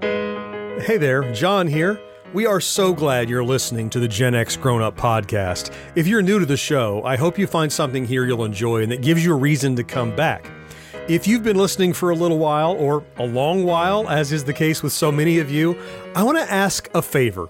[0.00, 2.00] Hey there, John here.
[2.32, 5.72] We are so glad you're listening to the Gen X Grown Up podcast.
[5.94, 8.92] If you're new to the show, I hope you find something here you'll enjoy and
[8.92, 10.50] that gives you a reason to come back.
[11.08, 14.52] If you've been listening for a little while or a long while, as is the
[14.52, 15.78] case with so many of you,
[16.14, 17.48] I want to ask a favor.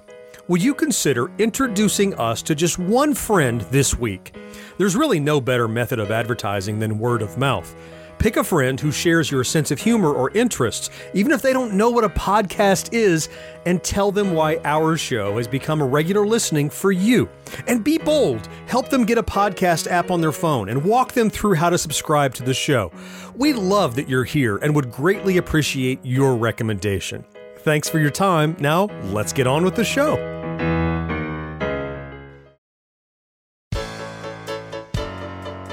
[0.48, 4.34] Would you consider introducing us to just one friend this week?
[4.78, 7.74] There's really no better method of advertising than word of mouth.
[8.18, 11.74] Pick a friend who shares your sense of humor or interests, even if they don't
[11.74, 13.28] know what a podcast is,
[13.66, 17.28] and tell them why our show has become a regular listening for you.
[17.66, 18.48] And be bold.
[18.66, 21.78] Help them get a podcast app on their phone and walk them through how to
[21.78, 22.92] subscribe to the show.
[23.34, 27.24] We love that you're here and would greatly appreciate your recommendation.
[27.58, 28.56] Thanks for your time.
[28.58, 30.41] Now, let's get on with the show.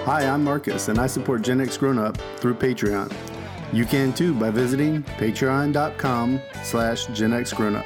[0.09, 3.13] Hi, I'm Marcus, and I support Gen X Grown Up through Patreon.
[3.71, 7.85] You can too by visiting patreon.com slash Gen X Grown Up.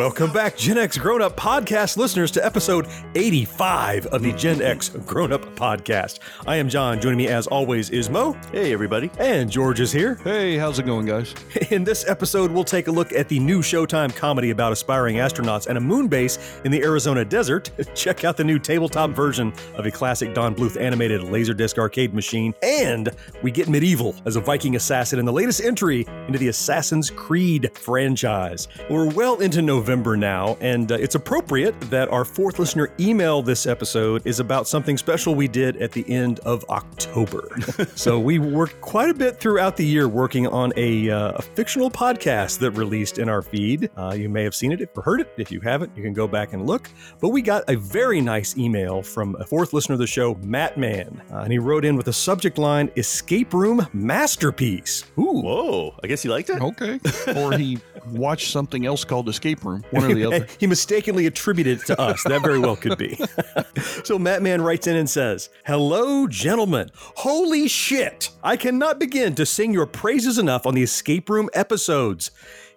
[0.00, 4.88] Welcome back, Gen X Grown Up podcast listeners, to episode 85 of the Gen X
[4.88, 6.20] Grown Up podcast.
[6.46, 7.02] I am John.
[7.02, 8.32] Joining me, as always, is Mo.
[8.50, 9.10] Hey, everybody.
[9.18, 10.14] And George is here.
[10.24, 11.34] Hey, how's it going, guys?
[11.70, 15.66] In this episode, we'll take a look at the new Showtime comedy about aspiring astronauts
[15.66, 17.70] and a moon base in the Arizona desert.
[17.94, 22.54] Check out the new tabletop version of a classic Don Bluth animated Laserdisc arcade machine.
[22.62, 23.10] And
[23.42, 27.70] we get medieval as a Viking assassin in the latest entry into the Assassin's Creed
[27.74, 28.66] franchise.
[28.88, 33.66] We're well into November now, and uh, it's appropriate that our fourth listener email this
[33.66, 37.48] episode is about something special we did at the end of October.
[37.96, 41.90] so we worked quite a bit throughout the year working on a, uh, a fictional
[41.90, 43.90] podcast that released in our feed.
[43.96, 45.32] Uh, you may have seen it or heard it.
[45.36, 46.88] If you haven't, you can go back and look.
[47.20, 50.78] But we got a very nice email from a fourth listener of the show, Matt
[50.78, 55.40] Mann, uh, and he wrote in with a subject line: "Escape Room Masterpiece." Ooh.
[55.40, 56.60] Whoa, I guess he liked it?
[56.60, 57.00] Okay.
[57.36, 60.46] or he watched something else called Escape Room, one or the other.
[60.58, 62.22] he mistakenly attributed it to us.
[62.24, 63.18] That very well could be.
[64.04, 66.90] so Matt Mann writes in and says, Hello, gentlemen.
[66.94, 68.30] Holy shit.
[68.42, 72.30] I cannot begin to sing your praises enough on the escape room episodes.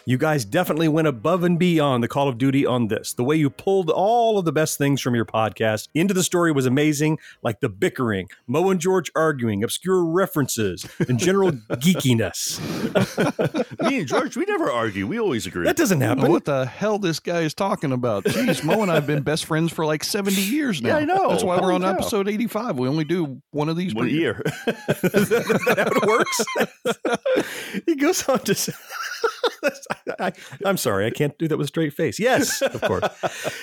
[0.06, 3.14] You guys definitely went above and beyond the Call of Duty on this.
[3.14, 6.52] The way you pulled all of the best things from your podcast into the story
[6.52, 12.60] was amazing, like the bickering, Mo and George arguing, obscure references, and general geekiness.
[13.90, 15.08] Me and George, we never argue.
[15.08, 15.64] We always agree.
[15.64, 16.32] That doesn't I don't know happen.
[16.34, 18.26] what the hell this guy is talking about?
[18.26, 20.90] Jeez, Mo and I have been best friends for like 70 years now.
[20.90, 21.30] Yeah, I know.
[21.30, 21.92] That's why we're on cow.
[21.94, 22.78] episode 85.
[22.78, 24.42] We only do one of these One per year.
[24.68, 27.84] Is that how it works?
[27.86, 28.74] he goes on to say,
[30.20, 30.32] I,
[30.66, 32.20] am sorry, I can't do that with a straight face.
[32.20, 33.04] Yes, of course.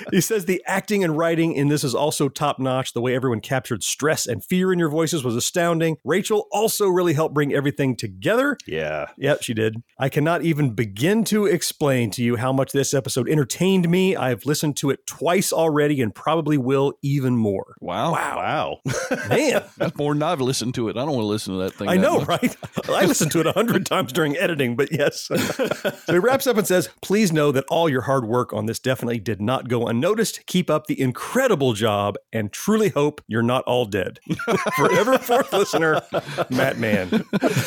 [0.10, 2.92] he says the acting and writing in this is also top notch.
[2.92, 5.96] The way everyone captured stress and fear in your voices was astounding.
[6.04, 8.56] Rachel also really helped bring everything together.
[8.66, 9.06] yeah.
[9.16, 9.82] Yep, she did.
[9.98, 14.16] I cannot even begin to explain to you how much this episode entertained me.
[14.16, 17.74] I've listened to it twice already and probably will even more.
[17.80, 18.12] Wow.
[18.12, 18.36] Wow.
[18.36, 18.80] Wow.
[19.28, 20.97] Man, That's more than I've listened to it.
[20.97, 21.88] I don't want to listen to that thing.
[21.88, 22.28] I know, much.
[22.28, 22.56] right?
[22.88, 25.28] I listened to it a hundred times during editing, but yes.
[26.20, 28.78] so he wraps up and says, Please know that all your hard work on this
[28.78, 30.44] definitely did not go unnoticed.
[30.47, 34.19] Keep up the incredible job and truly hope you're not all dead.
[34.76, 36.03] Forever fourth listener,
[36.50, 37.09] Matt Mann.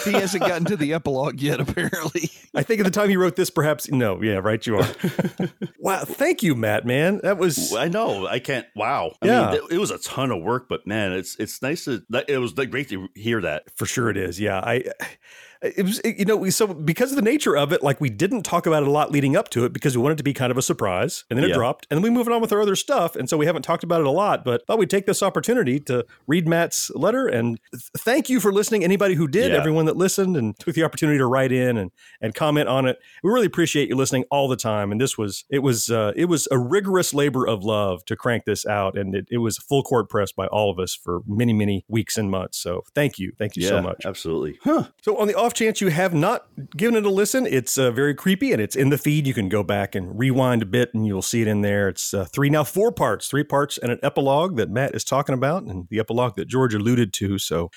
[0.05, 2.29] he hasn't gotten to the epilogue yet, apparently.
[2.55, 4.87] I think at the time he wrote this, perhaps, no, yeah, right, you are.
[5.79, 7.19] wow, thank you, Matt, man.
[7.23, 7.73] That was.
[7.73, 8.27] I know.
[8.27, 8.65] I can't.
[8.75, 9.13] Wow.
[9.21, 9.51] I Yeah.
[9.51, 12.03] mean, it was a ton of work, but man, it's it's nice to.
[12.27, 13.63] It was great to hear that.
[13.75, 14.39] For sure, it is.
[14.39, 14.83] Yeah, I.
[15.63, 18.43] It was, you know, we so because of the nature of it, like we didn't
[18.43, 20.33] talk about it a lot leading up to it because we wanted it to be
[20.33, 22.61] kind of a surprise, and then it dropped, and then we moved on with our
[22.61, 24.43] other stuff, and so we haven't talked about it a lot.
[24.43, 28.51] But thought we'd take this opportunity to read Matt's letter and th- thank you for
[28.51, 28.83] listening.
[28.83, 29.57] Anybody who did, Yeah.
[29.57, 32.99] everyone that listened and took the opportunity to write in and and comment on it,
[33.23, 34.91] we really appreciate you listening all the time.
[34.91, 38.43] And this was it was uh, it was a rigorous labor of love to crank
[38.45, 41.53] this out, and it, it was full court press by all of us for many
[41.53, 42.57] many weeks and months.
[42.59, 44.05] So thank you, thank you yeah, so much.
[44.05, 44.59] absolutely.
[44.63, 44.87] Huh.
[45.01, 48.13] So, on the off chance you have not given it a listen, it's uh, very
[48.13, 49.25] creepy and it's in the feed.
[49.27, 51.87] You can go back and rewind a bit and you'll see it in there.
[51.89, 55.33] It's uh, three, now four parts, three parts and an epilogue that Matt is talking
[55.33, 57.37] about and the epilogue that George alluded to.
[57.37, 57.69] So,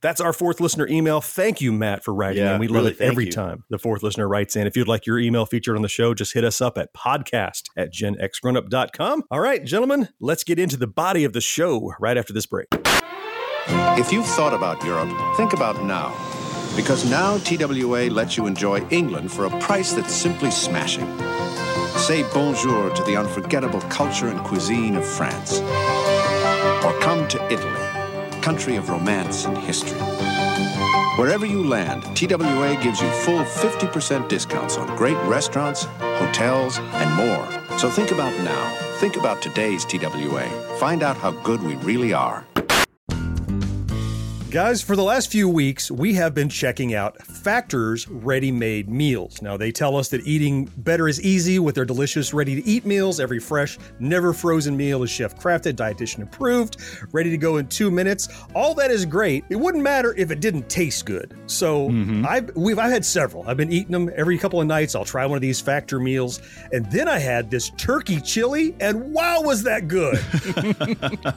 [0.00, 1.20] That's our fourth listener email.
[1.20, 2.60] Thank you, Matt, for writing Yeah, in.
[2.60, 3.32] We love it every you.
[3.32, 4.66] time the fourth listener writes in.
[4.66, 7.64] If you'd like your email featured on the show, just hit us up at podcast
[7.76, 9.24] at genxgrownup.com.
[9.30, 12.68] All right, gentlemen, let's get into the body of the show right after this break.
[13.70, 16.14] If you've thought about Europe, think about now.
[16.76, 21.06] Because now TWA lets you enjoy England for a price that's simply smashing.
[21.96, 25.60] Say bonjour to the unforgettable culture and cuisine of France.
[26.84, 30.00] Or come to Italy, country of romance and history.
[31.18, 37.78] Wherever you land, TWA gives you full 50% discounts on great restaurants, hotels, and more.
[37.78, 38.74] So think about now.
[38.98, 40.48] Think about today's TWA.
[40.78, 42.46] Find out how good we really are.
[44.50, 49.42] Guys, for the last few weeks, we have been checking out Factor's ready made meals.
[49.42, 52.86] Now, they tell us that eating better is easy with their delicious ready to eat
[52.86, 53.20] meals.
[53.20, 56.78] Every fresh, never frozen meal is chef crafted, dietitian approved,
[57.12, 58.26] ready to go in two minutes.
[58.54, 59.44] All that is great.
[59.50, 61.38] It wouldn't matter if it didn't taste good.
[61.46, 61.88] So,
[62.26, 63.46] I've, we've, I've had several.
[63.46, 64.94] I've been eating them every couple of nights.
[64.94, 66.40] I'll try one of these Factor meals.
[66.72, 70.18] And then I had this turkey chili, and wow, was that good!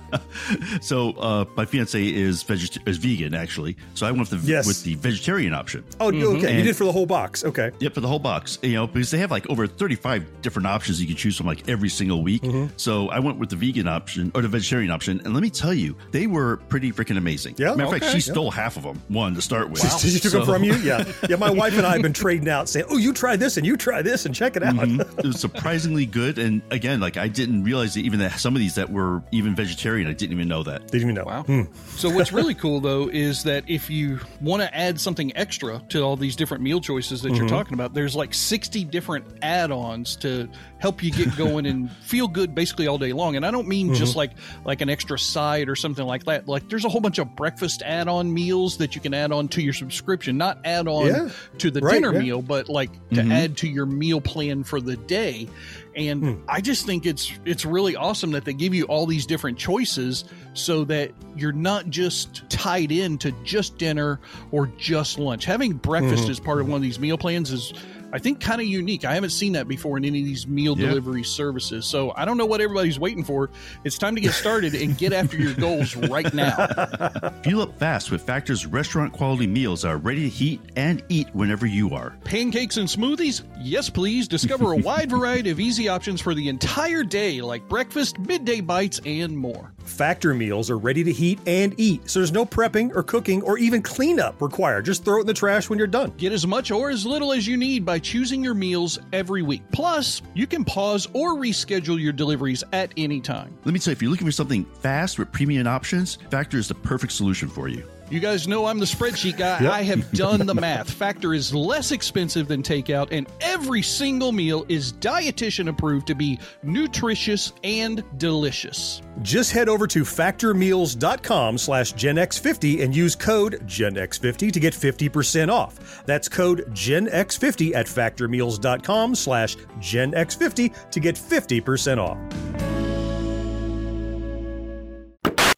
[0.81, 4.65] So uh, my fiance is veget- is vegan actually, so I went with the Yes.
[4.68, 5.83] with the vegetarian option.
[6.00, 6.18] Oh, okay.
[6.19, 7.44] You And- did for the whole box.
[7.44, 7.71] Okay.
[7.80, 8.59] Yep, for the whole box.
[8.62, 11.68] You know, because they have like over 35 different options you can choose from like
[11.69, 12.42] every single week.
[12.44, 12.68] Mm-hmm.
[12.77, 15.21] So I went with the vegan option or the vegetarian option.
[15.25, 17.56] And let me tell you, they were pretty freaking amazing.
[17.57, 17.71] Yeah?
[17.75, 18.13] Matter of fact, Okay.
[18.15, 19.81] she stole half of them, one to start with.
[20.01, 20.75] She took them from you?
[20.77, 21.03] Yeah.
[21.30, 23.65] Yeah, my wife and I have been trading out saying, oh, you try this and
[23.65, 24.75] you try this and check it out.
[24.75, 25.00] Mhm.
[25.19, 26.38] it was surprisingly good.
[26.38, 29.56] And again, like I didn't realize that even that some of these that were even
[29.56, 30.88] vegetarian, I didn't even know that.
[30.92, 31.25] Didn't even know.
[31.25, 31.44] Wow.
[31.44, 31.62] Hmm.
[31.95, 36.01] So what's really cool though is that if you want to add something extra to
[36.01, 37.49] all these different meal choices that you're Mhm.
[37.49, 40.47] talking about, there's like 60 different add-ons to
[40.79, 43.35] help you get going and feel good basically all day long.
[43.35, 44.17] And I don't mean just Mhm.
[44.17, 44.31] like
[44.65, 46.47] like an extra side or something like that.
[46.47, 49.61] Like there's a whole bunch of breakfast add-on meals that you can add on to
[49.61, 51.29] your subscription, not add on Yeah.
[51.59, 52.19] to the Right, dinner yeah.
[52.19, 53.31] meal, but like to Mhm.
[53.31, 55.47] add to your meal plan for the day.
[55.95, 56.33] And Hmm.
[56.47, 60.23] I just think it's it's really awesome that they give you all these different choices
[60.53, 64.19] so that you're not just tied into just dinner
[64.51, 65.45] or just lunch.
[65.45, 66.29] Having breakfast Mhm.
[66.29, 67.73] as part of one of these meal plans is
[68.13, 69.06] I think kind of unique.
[69.06, 70.88] I haven't seen that before in any of these meal Yeah.
[70.90, 71.86] delivery services.
[71.86, 73.50] So I don't know what everybody's waiting for.
[73.84, 76.68] It's time to get started and get after your goals right now.
[77.44, 81.28] Fuel up fast with Factor's restaurant quality meals that are ready to heat and eat
[81.34, 82.16] whenever you are.
[82.24, 83.44] Pancakes and smoothies?
[83.62, 84.28] Yes, please.
[84.28, 89.00] Discover a wide variety of easy options for the entire day, like breakfast, midday bites,
[89.06, 89.72] and more.
[89.83, 93.57] Factor meals are ready to heat and eat, so there's no prepping or cooking or
[93.57, 94.86] even cleanup required.
[94.86, 96.13] Just throw it in the trash when you're done.
[96.18, 99.63] Get as much or as little as you need by choosing your meals every week.
[99.72, 103.57] Plus, you can pause or reschedule your deliveries at any time.
[103.66, 106.68] Let me tell you, if you're looking for something fast with premium options, Factor is
[106.68, 107.90] the perfect solution for you.
[108.12, 109.62] You guys know I'm the spreadsheet guy.
[109.62, 109.72] Yep.
[109.72, 110.92] I have done the math.
[110.92, 116.38] Factor is less expensive than takeout, and every single meal is dietitian approved to be
[116.62, 119.02] nutritious and delicious.
[119.22, 126.04] Just head over to factormeals.com slash genx50 and use code genx50 to get 50% off.
[126.06, 132.81] That's code genx50 at factormeals.com slash genx50 to get 50% off.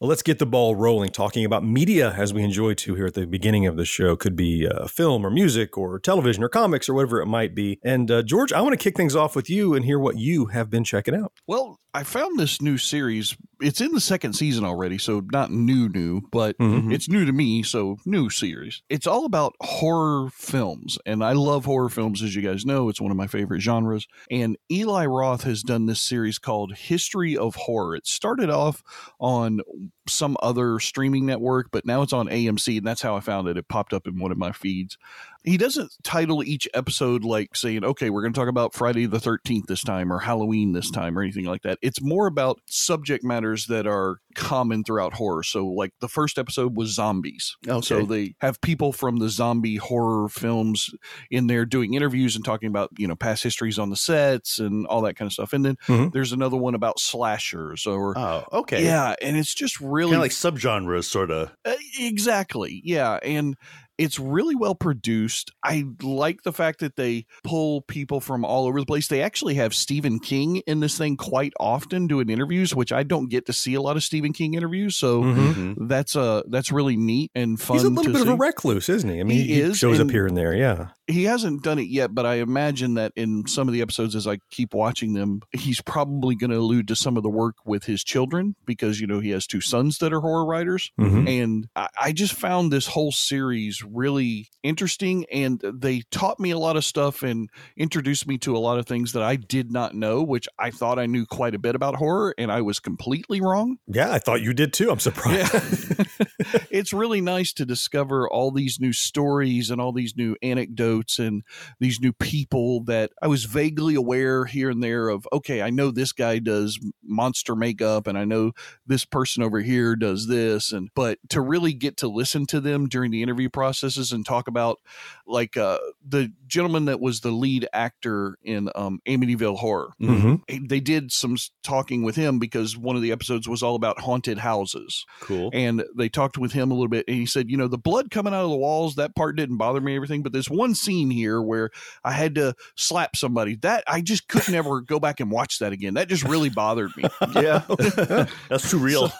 [0.04, 3.26] Let's get the ball rolling talking about media as we enjoy to here at the
[3.26, 4.16] beginning of the show.
[4.16, 7.78] Could be uh, film or music or television or comics or whatever it might be.
[7.82, 10.46] And uh, George, I want to kick things off with you and hear what you
[10.46, 11.32] have been checking out.
[11.46, 13.36] Well, I found this new series.
[13.62, 16.92] It's in the second season already, so not new, new, but Mhm.
[16.92, 18.82] it's new to me, so new series.
[18.90, 22.88] It's all about horror films, and I love horror films, as you guys know.
[22.88, 24.08] It's one of my favorite genres.
[24.28, 27.94] And Eli Roth has done this series called History of Horror.
[27.94, 28.82] It started off
[29.20, 29.60] on
[30.06, 33.56] some other streaming network, but now it's on AMC, and that's how I found it.
[33.56, 34.98] It popped up in one of my feeds.
[35.44, 39.18] He doesn't title each episode like saying, okay, we're going to talk about Friday the
[39.18, 41.78] 13th this time or Halloween this time or anything like that.
[41.82, 45.42] It's more about subject matters that are common throughout horror.
[45.42, 47.56] So, like the first episode was zombies.
[47.82, 50.90] So they have people from the zombie horror films
[51.30, 54.86] in there doing interviews and talking about, you know, past histories on the sets and
[54.86, 55.52] all that kind of stuff.
[55.52, 56.12] And then Mhm.
[56.12, 58.16] there's another one about slashers or.
[58.18, 58.82] Oh, okay.
[58.82, 61.52] Yeah, and it's just really Kind of like subgenres, sort of.
[61.64, 62.80] uh, exactly.
[62.84, 63.56] Yeah, and
[63.98, 65.52] It's really well produced.
[65.62, 69.08] I like the fact that they pull people from all over the place.
[69.08, 73.28] They actually have Stephen King in this thing quite often doing interviews, which I don't
[73.28, 74.96] get to see a lot of Stephen King interviews.
[74.96, 75.88] So Mhm.
[75.88, 77.76] that's uh that's really neat and fun.
[77.76, 79.20] He's a little to bit of a recluse, isn't he?
[79.20, 80.54] I mean, He he, is, shows up here and there.
[80.54, 80.88] Yeah.
[81.06, 84.26] he hasn't done it yet, but I imagine that in some of the episodes, as
[84.26, 87.84] I keep watching them, he's probably going to allude to some of the work with
[87.84, 91.28] his children because you know he has two sons that are horror writers, Mhm.
[91.42, 96.58] and I, I just found this whole series really interesting, and they taught me a
[96.58, 99.94] lot of stuff and introduced me to a lot of things that I did not
[99.94, 103.40] know, which I thought I knew quite a bit about horror, and I was completely
[103.40, 103.78] wrong.
[103.86, 104.90] Yeah, I thought you did too.
[104.90, 105.54] I'm surprised.
[105.54, 106.04] Yeah.
[106.70, 111.42] it's really nice to discover all these new stories and all these new anecdotes and
[111.80, 115.26] these new people that I was vaguely aware here and there of.
[115.32, 118.52] Okay, I know this guy does monster makeup and I know
[118.86, 120.72] this person over here does this.
[120.72, 124.46] And, but to really get to listen to them during the interview processes and talk
[124.48, 124.80] about
[125.26, 129.90] like uh, the gentleman that was the lead actor in um, Amityville Horror.
[130.00, 130.40] Mhm.
[130.68, 134.38] they did some talking with him because one of the episodes was all about haunted
[134.38, 135.04] houses.
[135.20, 135.50] Cool.
[135.52, 138.10] and they talked with him a little bit and he said you know the blood
[138.10, 141.10] coming out of the walls that part didn't bother me everything but there's one scene
[141.10, 141.70] here where
[142.04, 145.72] i had to slap somebody that i just couldn't ever go back and watch that
[145.72, 145.94] again.
[145.94, 147.04] That just really bothered me.
[147.34, 147.62] Yeah,
[148.48, 149.10] that's too real.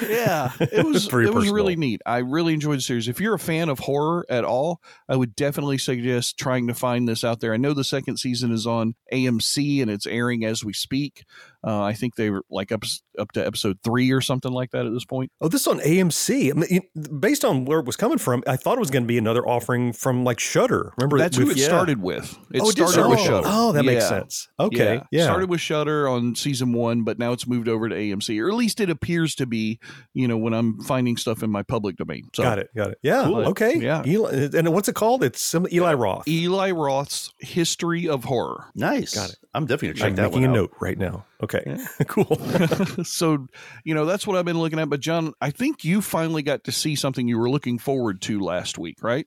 [0.00, 2.00] yeah it was it was really neat.
[2.06, 3.08] I really enjoyed the series.
[3.08, 7.08] If you're a fan of horror at all i would definitely suggest trying to find
[7.08, 7.52] this out there.
[7.52, 11.24] I know the second season is on amc and it's airing as we speak
[11.66, 12.82] uh, i think they were like up,
[13.18, 15.80] up to episode three or something like that at this point Oh, this is on
[15.80, 16.50] AMC.
[16.50, 19.08] I mean, based on where it was coming from, I thought it was going to
[19.08, 20.92] be another offering from like Shudder.
[20.96, 21.64] Remember that's who it yeah.
[21.66, 23.46] started with it oh, it did started with start- Shudder.
[23.50, 24.08] Oh, that makes Yeah.
[24.08, 24.48] sense.
[24.60, 25.24] Okay, yeah.
[25.24, 28.54] Started with Shudder on season one, but now it's moved over to AMC, or at
[28.54, 29.80] least it appears to be.
[30.14, 32.28] You know, when I'm finding stuff in my public domain.
[32.34, 32.70] So got it.
[32.76, 32.98] Got it.
[33.02, 33.24] Yeah.
[33.24, 33.48] Cool.
[33.48, 33.78] Okay.
[33.78, 34.02] Yeah.
[34.06, 35.24] Eli, and what's it called?
[35.24, 36.28] It's some Eli Roth.
[36.28, 38.66] Eli Roth's History of Horror.
[38.74, 39.14] Nice.
[39.14, 39.36] Got it.
[39.54, 40.56] I'm definitely gonna check I'm that making one a out.
[40.56, 41.24] note right now.
[41.42, 41.76] Okay.
[42.06, 42.36] cool.
[43.04, 43.46] so,
[43.84, 44.88] you know, that's what I've been looking at.
[44.88, 48.40] But John, I think you finally got to see something you were looking forward to
[48.40, 49.26] last week, right?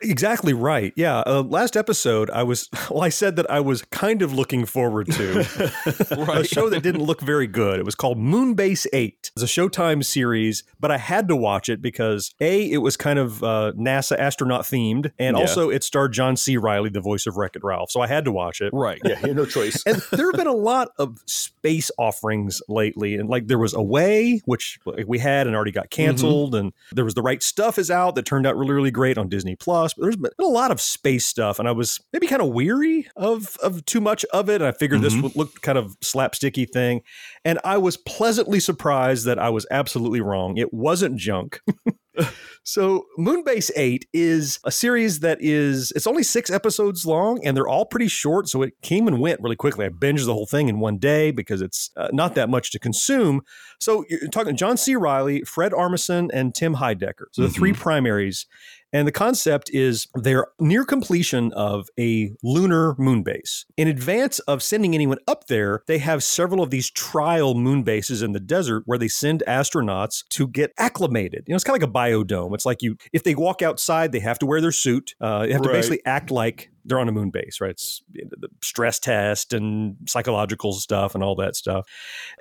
[0.00, 0.92] Exactly right.
[0.96, 1.18] Yeah.
[1.26, 5.06] Uh, last episode, I was, well, I said that I was kind of looking forward
[5.12, 5.40] to
[6.32, 7.78] a show that didn't look very good.
[7.78, 9.30] It was called Moonbase 8.
[9.36, 13.18] It's a Showtime series, but I had to watch it because A, it was kind
[13.18, 15.42] of uh, NASA astronaut themed, and Yeah.
[15.42, 16.56] also it starred John C.
[16.56, 17.90] Reilly, the voice of Wreck It Ralph.
[17.90, 18.70] So I had to watch it.
[18.72, 19.00] Right.
[19.04, 19.82] Yeah, you have no choice.
[19.86, 24.40] and there have been a lot of space offerings lately and like there was away
[24.44, 28.14] which we had and already got canceled and there was the right stuff is out
[28.14, 30.80] that turned out really really great on disney plus but there's been a lot of
[30.80, 34.62] space stuff and i was maybe kind of weary of of too much of it
[34.62, 37.00] and i figured this would look kind of slapsticky thing
[37.44, 41.60] and i was pleasantly surprised that i was absolutely wrong it wasn't junk
[42.68, 47.68] So, Moonbase 8 is a series that is, it's only six episodes long and they're
[47.68, 48.48] all pretty short.
[48.48, 49.86] So, it came and went really quickly.
[49.86, 52.80] I binged the whole thing in one day because it's uh, not that much to
[52.80, 53.42] consume.
[53.78, 54.96] So, you're talking John C.
[54.96, 57.26] Reilly, Fred Armisen, and Tim Heidecker.
[57.32, 58.46] So, the three primaries.
[58.92, 63.64] And the concept is they're near completion of a lunar moon base.
[63.76, 68.22] In advance of sending anyone up there, they have several of these trial moon bases
[68.22, 71.44] in the desert where they send astronauts to get acclimated.
[71.46, 72.54] You know, it's kind of like a biodome.
[72.54, 75.14] It's like you, if they walk outside, they have to wear their suit.
[75.20, 77.70] Uh, they have to basically act like they're on a moon base, right?
[77.70, 81.86] It's the stress test and psychological stuff and all that stuff.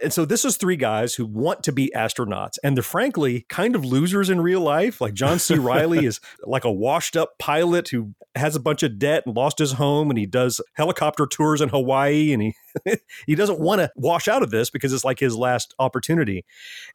[0.01, 3.75] And so this is three guys who want to be astronauts, and they're frankly kind
[3.75, 5.01] of losers in real life.
[5.01, 5.55] Like John C.
[5.55, 9.59] Reilly is like a washed up pilot who has a bunch of debt and lost
[9.59, 12.53] his home, and he does helicopter tours in Hawaii, and he
[13.27, 16.45] he doesn't want to wash out of this because it's like his last opportunity.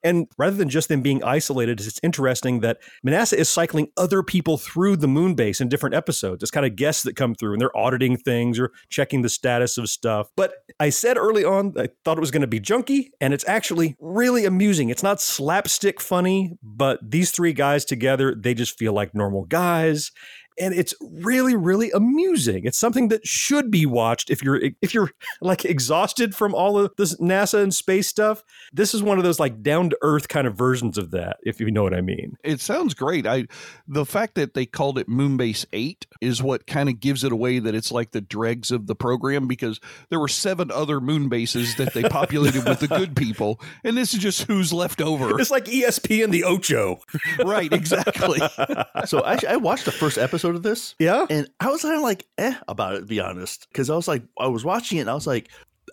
[0.02, 4.58] And rather than just them being isolated, it's interesting that Manassa is cycling other people
[4.58, 6.42] through the moon base in different episodes.
[6.42, 9.78] It's kind of guests that come through and they're auditing things or checking the status
[9.78, 10.28] of stuff.
[10.36, 13.46] But I said early on, I thought it was going to be junky, and it's
[13.48, 14.90] actually really amusing.
[14.90, 20.12] It's not slapstick funny, but these three guys together, they just feel like normal guys
[20.60, 25.10] and it's really really amusing it's something that should be watched if you're if you're
[25.40, 29.40] like exhausted from all of this nasa and space stuff this is one of those
[29.40, 32.36] like down to earth kind of versions of that if you know what i mean
[32.44, 33.26] It sounds great.
[33.26, 33.46] I
[33.88, 37.58] the fact that they called it Moonbase 8 is what kind of gives it away
[37.58, 41.76] that it's like the dregs of the program because there were seven other moon bases
[41.76, 45.40] that they populated with the good people and this is just who's left over.
[45.40, 47.00] it's like ESPN the ocho
[47.44, 48.40] right, exactly.
[49.06, 50.94] so actually, I watched the first episode of this.
[50.98, 51.26] Yeah?
[51.30, 54.08] and I was kind of like eh about it, to be honest, because I was
[54.08, 55.48] like, I was watching it, and I was like,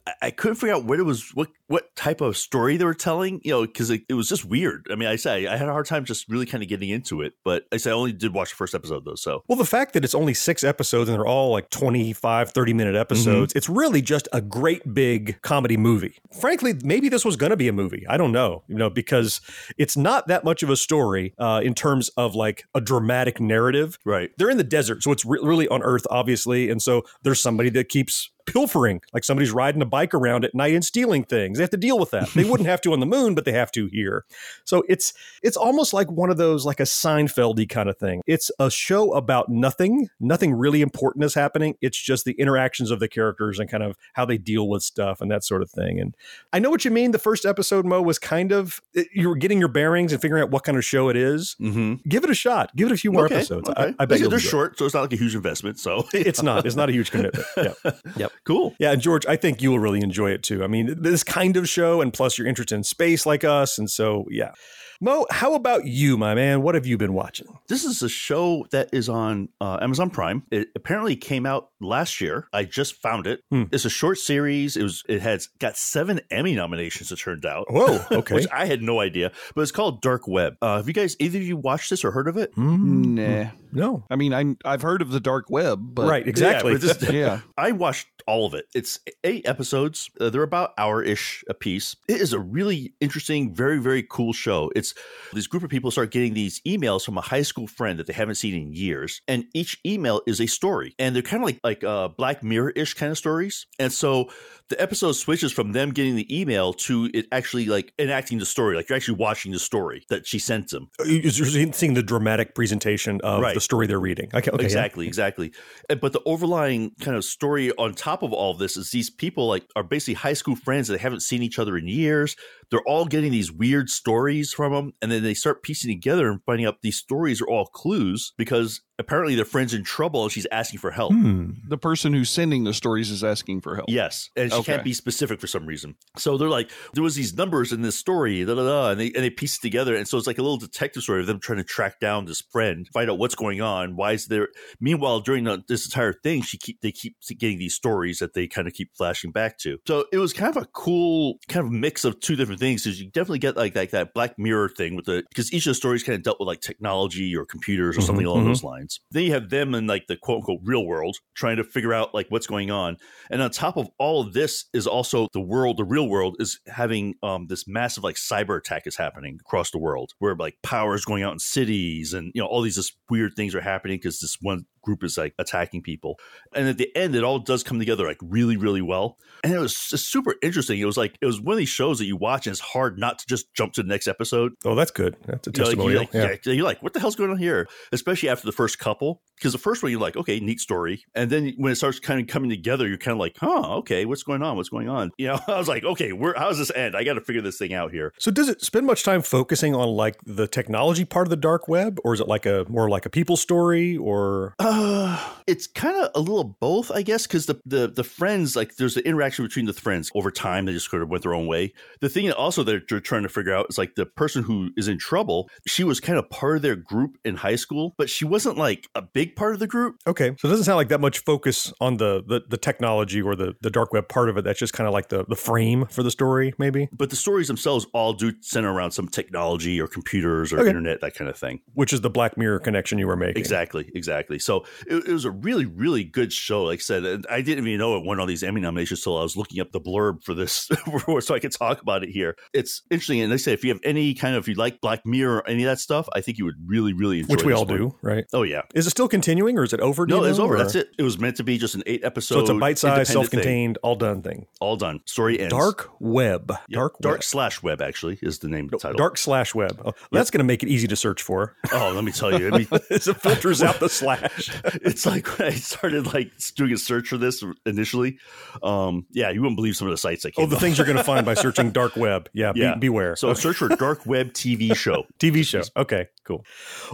[0.07, 2.93] I, I couldn't figure out what it was, what what type of story they were
[2.93, 4.87] telling, you know, because it, it was just weird.
[4.91, 7.21] I mean, I say I had a hard time just really kind of getting into
[7.21, 9.15] it, but I say I only did watch the first episode though.
[9.15, 12.73] So Well, the fact that it's only six episodes and they're all like 25, 30
[12.73, 16.17] minute episodes, it's really just a great big comedy movie.
[16.39, 18.05] Frankly, maybe this was going to be a movie.
[18.07, 19.41] I don't know, you know, because
[19.77, 23.97] it's not that much of a story uh, in terms of like a dramatic narrative.
[24.05, 26.69] right, They're in the desert, so it's re- really on Earth, obviously.
[26.69, 30.73] And so there's somebody that keeps pilfering, like somebody's riding a bike around at night
[30.73, 31.56] and stealing things.
[31.57, 32.29] They have to deal with that.
[32.29, 34.25] They wouldn't have to on the moon, but they have to here.
[34.63, 38.21] So it's it's almost like one of those like a Seinfeldy kind of thing.
[38.25, 40.09] It's a show about nothing.
[40.19, 41.75] Nothing really important is happening.
[41.81, 45.21] It's just the interactions of the characters and kind of how they deal with stuff
[45.21, 45.99] and that sort of thing.
[45.99, 46.15] And
[46.53, 47.11] I know what you mean.
[47.11, 48.79] The first episode, Mo, was kind of
[49.13, 51.55] you were getting your bearings and figuring out what kind of show it is.
[51.59, 51.95] mm-hmm.
[52.07, 52.75] Give it a shot.
[52.75, 53.69] Give it a few more okay, episodes.
[53.69, 53.81] Okay.
[53.81, 54.41] I, I bet they're they're it.
[54.41, 55.79] short, so it's not like a huge investment.
[55.79, 56.65] So It's not.
[56.65, 57.45] It's not a huge commitment.
[57.55, 57.73] Yeah.
[58.17, 58.31] Yep.
[58.43, 58.75] cool.
[58.79, 60.63] Yeah, and George, I think you will really enjoy it too.
[60.63, 63.89] I mean, this kind of show, and plus you're interested in space like us, and
[63.89, 64.51] so yeah.
[64.99, 66.63] Mo, how about you, my man?
[66.63, 67.47] What have you been watching?
[67.67, 70.41] This is a show that is on uh, Amazon Prime.
[70.49, 72.47] It apparently came out last year.
[72.51, 73.41] I just found it.
[73.51, 73.65] Hmm.
[73.71, 74.75] It's a short series.
[74.75, 75.03] It was.
[75.07, 77.11] It has got seven Emmy nominations.
[77.11, 77.67] It turned out.
[77.69, 78.33] Whoa, okay.
[78.35, 80.57] Which I had no idea, but it's called Dark Web.
[80.63, 82.55] Uh, have you guys either of you watched this or heard of it?
[82.55, 83.49] Mm, Nah.
[83.71, 84.03] no.
[84.09, 86.71] I mean, I I've heard of the dark web, but right, exactly.
[86.73, 87.39] Yeah, but this- yeah.
[87.57, 88.65] I watched all of it.
[88.73, 90.09] It's eight episodes.
[90.19, 91.95] Uh, they're about hour ish a piece.
[92.09, 94.71] It is a really interesting, very very cool show.
[94.75, 94.86] It's
[95.33, 98.13] this group of people start getting these emails from a high school friend that they
[98.13, 101.59] haven't seen in years, and each email is a story, and they're kind of like
[101.63, 103.65] like uh, Black Mirror ish kind of stories.
[103.79, 104.29] And so
[104.69, 108.75] the episode switches from them getting the email to it actually like enacting the story,
[108.75, 110.89] like you're actually watching the story that she sent them.
[111.05, 111.31] You're
[111.71, 113.53] seeing the dramatic presentation of Right.
[113.53, 114.29] the story they're reading.
[114.33, 114.65] Okay, okay, yeah.
[114.65, 115.51] exactly, exactly.
[115.89, 119.09] Uh, But the overlying kind of story on top of all of this is these
[119.09, 122.35] people like are basically high school friends that they haven't seen each other in years.
[122.69, 126.43] They're all getting these weird stories from them, and then they start piecing together and
[126.45, 130.47] finding out these stories are all clues because apparently their friend's in trouble and she's
[130.51, 131.13] asking for help.
[131.13, 131.51] Hmm.
[131.67, 133.89] The person who's sending the stories is asking for help.
[133.89, 134.73] Yes, and she Okay.
[134.73, 135.95] can't be specific for some reason.
[136.17, 139.07] So they're like, there was these numbers in this story, da, da, da, and they
[139.07, 141.39] and they piece it together, and so it's like a little detective story of them
[141.39, 144.49] trying to track down this friend, find out what's going on, why is there.
[144.79, 148.47] Meanwhile, during the, this entire thing, she keep they keep getting these stories that they
[148.47, 149.77] kind of keep flashing back to.
[149.87, 152.83] So it was kind of a cool kind of mix of two different things.
[152.83, 155.71] Because you definitely get like like that Black Mirror thing with the because each of
[155.71, 158.47] the stories kind of dealt with like technology or computers or something Mhm, along mhm.
[158.47, 158.86] those lines.
[159.11, 162.13] Then you have them in like the quote unquote real world trying to figure out
[162.13, 162.97] like what's going on.
[163.29, 166.59] And on top of all of this is also the world, the real world is
[166.67, 170.95] having um, this massive like cyber attack is happening across the world where like power
[170.95, 173.97] is going out in cities and you know all these just weird things are happening
[173.97, 176.17] because this one group is like attacking people.
[176.55, 179.17] And at the end, it all does come together like really, really well.
[179.43, 180.79] And it was super interesting.
[180.79, 182.97] It was like it was one of these shows that you watch and it's hard
[182.97, 184.53] not to just jump to the next episode.
[184.65, 185.17] Oh, that's good.
[185.25, 185.99] That's a You know, testimonial.
[185.99, 186.35] like, yeah.
[186.45, 187.67] yeah, you're like, what the hell's going on here?
[187.91, 191.29] Especially after the first couple, because the first one you're like, okay, neat story, and
[191.29, 194.23] then when it starts kind of coming together, you're kind of like, huh, okay, what's
[194.23, 194.55] going on?
[194.55, 195.11] What's going on?
[195.17, 196.33] You know, I was like, okay, where?
[196.37, 196.95] How does this end?
[196.95, 198.13] I got to figure this thing out here.
[198.19, 201.67] So does it spend much time focusing on like the technology part of the dark
[201.67, 204.76] web, or is it like a more like a people story, or Uh,
[205.47, 208.95] it's kind of a little both, I guess, because the, the the friends like there's
[208.95, 210.65] the interaction between the friends over time.
[210.65, 211.73] They just sort of went their own way.
[212.01, 214.87] The thing also that they're trying to figure out is like the person who is
[214.87, 215.49] in trouble.
[215.65, 218.87] She was kind of part of their group in high school, but she wasn't like
[218.95, 219.97] a big part of the group.
[220.05, 220.35] okay?
[220.39, 223.55] So it doesn't sound like that much focus on the the, the technology or the
[223.61, 224.43] the dark web part of it.
[224.43, 227.47] That's just kind of like the the frame for the story, maybe, But the stories
[227.47, 230.69] themselves all do center around some technology or computers or Okay.
[230.69, 231.61] internet, that kind of thing.
[231.73, 233.37] which is the Black Mirror connection you were making.
[233.37, 234.39] Exactly, exactly.
[234.39, 236.63] So it, it was a really, really good show.
[236.65, 239.23] Like I said, I didn't even know it won all these Emmy nominations until I
[239.23, 240.69] was looking up the blurb for this,
[241.19, 242.35] so I could talk about it here.
[242.53, 245.05] It's interesting, and they say if you have any kind of if you like Black
[245.05, 247.33] Mirror or any of that stuff, I think you would really, really enjoy.
[247.33, 247.37] It.
[247.37, 247.77] Which we all one.
[247.77, 248.25] do, right?
[248.33, 248.61] Oh yeah.
[248.73, 250.05] Is it still continuing, or is it over?
[250.05, 250.55] No, it's know, over.
[250.55, 250.89] or- That's it.
[250.97, 252.35] It was meant to be just an eight episode.
[252.35, 254.47] So it's a bite-sized, self-contained, all done thing.
[254.59, 255.01] all done.
[255.05, 255.51] Story ends.
[255.53, 256.77] Dark web, Yep.
[256.77, 258.97] dark, dark slash web actually is the name of the title.
[258.97, 259.81] dark slash web.
[259.85, 261.55] Oh, That's going to make it easy to search for.
[261.71, 262.47] Oh, let me tell you.
[262.47, 264.46] I mean, it filters out the slash.
[264.81, 268.17] it's like when I started like doing a search for this initially.
[268.63, 270.45] Um, yeah, you wouldn't believe some of the sites I came.
[270.45, 270.61] Oh, the up.
[270.61, 272.29] things you're going to find by searching dark web.
[272.33, 272.75] Yeah, be- Yeah.
[272.75, 273.15] beware.
[273.15, 275.05] So search for dark web TV show.
[275.19, 275.61] TV show.
[275.75, 276.45] Okay, cool.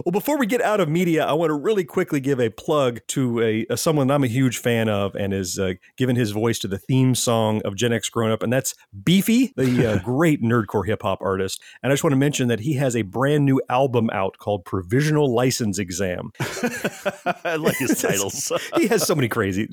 [0.04, 3.00] Well, before we get out of media, I want to really quickly give a plug
[3.08, 6.58] to a, a someone I'm a huge fan of and is uh, given his voice
[6.60, 10.42] to the theme song of Gen X Grown Up, and that's Beefy, the uh, great
[10.42, 11.60] nerdcore hip hop artist.
[11.82, 14.64] And I just want to mention that he has a brand new album out called
[14.64, 16.30] Provisional License Exam.
[17.54, 18.50] I like his titles.
[18.76, 19.68] he has so many crazy.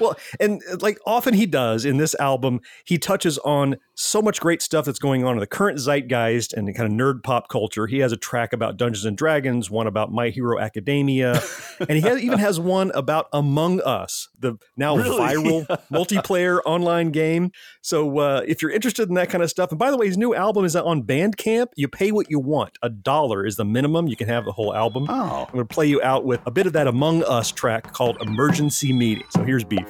[0.00, 4.60] Well, and like often he does in this album, he touches on so much great
[4.60, 7.86] stuff that's going on in the current zeitgeist and kind of nerd pop culture.
[7.86, 11.40] He has a track about Dungeons and Dragons, one about My Hero Academia,
[11.80, 15.18] and he has, even has one about Among Us, the now Really?
[15.18, 17.52] viral multiplayer online game.
[17.82, 20.18] So uh, if you're interested in that kind of stuff, and by the way, his
[20.18, 21.68] new album is on Bandcamp.
[21.76, 22.78] You pay what you want.
[22.82, 24.08] A dollar is the minimum.
[24.08, 25.06] You can have the whole album.
[25.08, 25.44] Oh.
[25.46, 28.16] I'm going to play you out with a bit of that Among Us track called
[28.22, 29.24] Emergency Meeting.
[29.28, 29.84] So here's Beef.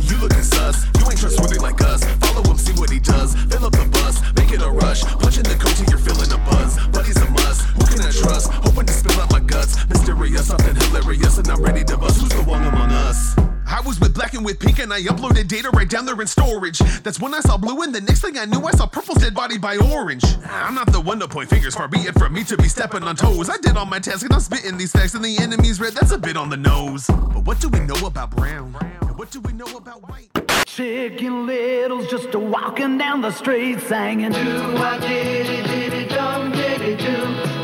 [0.00, 0.16] You
[0.98, 2.02] you ain't trustworthy like us.
[2.16, 3.36] Follow him, see what he does.
[3.36, 3.79] Fill up
[15.50, 16.78] data right down there in storage.
[17.02, 19.34] That's when I saw blue, and the next thing I knew, I saw purple's dead
[19.34, 20.22] body by orange.
[20.44, 23.02] I'm not the one to point fingers, far be it from me to be stepping
[23.02, 23.50] on toes.
[23.50, 26.12] I did all my tasks, and I'm spitting these facts, and the enemy's red, that's
[26.12, 27.08] a bit on the nose.
[27.08, 28.76] But what do we know about brown?
[29.00, 30.28] And what do we know about white?
[30.66, 34.30] Chicken Little's just a walking down the street singing.
[34.30, 37.16] Do I diddy diddy dum diddy do.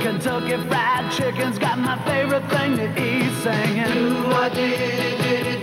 [0.02, 3.92] Kentucky Fried Chicken's got my favorite thing to eat singing.
[3.92, 5.55] Do I diddy diddy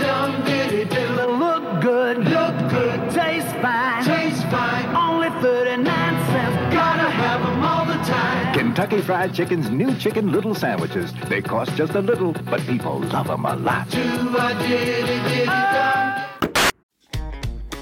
[0.45, 0.85] do.
[0.85, 4.85] They look good, look good, taste fine, taste fine.
[4.95, 8.53] Only 39 cents, gotta have them all the time.
[8.53, 11.13] Kentucky Fried Chicken's new Chicken Little sandwiches.
[11.29, 13.89] They cost just a little, but people love them a lot.
[13.89, 14.01] Do
[14.37, 16.42] I diddy diddy dum.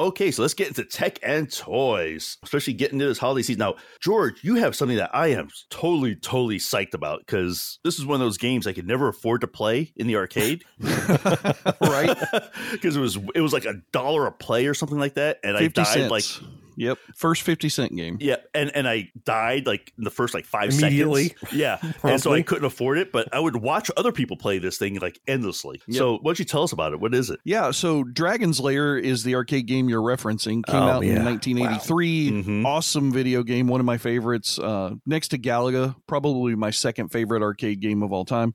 [0.00, 3.58] Okay, so let's get into tech and toys, especially getting into this holiday season.
[3.58, 8.06] Now, George, you have something that I am totally, totally psyched about because this is
[8.06, 10.64] one of those games I could never afford to play in the arcade,
[11.80, 12.16] right?
[12.70, 15.56] Because it was it was like a dollar a play or something like that, and
[15.56, 16.10] I 50 died cents.
[16.10, 16.24] like
[16.78, 16.96] Yep.
[17.16, 18.18] First 50 cent game.
[18.20, 21.28] yeah, and and I died like in the first like five Immediately.
[21.28, 21.52] seconds.
[21.52, 24.78] Yeah, and so I couldn't afford it, but I would watch other people play this
[24.78, 25.82] thing like endlessly.
[25.90, 27.00] So, why don't you tell us about it?
[27.00, 27.40] What is it?
[27.44, 30.64] Yeah, so Dragon's Lair is the arcade game you're referencing.
[30.64, 31.24] Came Oh, out in yeah.
[31.24, 32.30] 1983.
[32.30, 32.64] Mhm.
[32.64, 34.58] Awesome video game, one of my favorites.
[34.58, 38.54] Uh, next to Galaga, probably my second favorite arcade game of all time.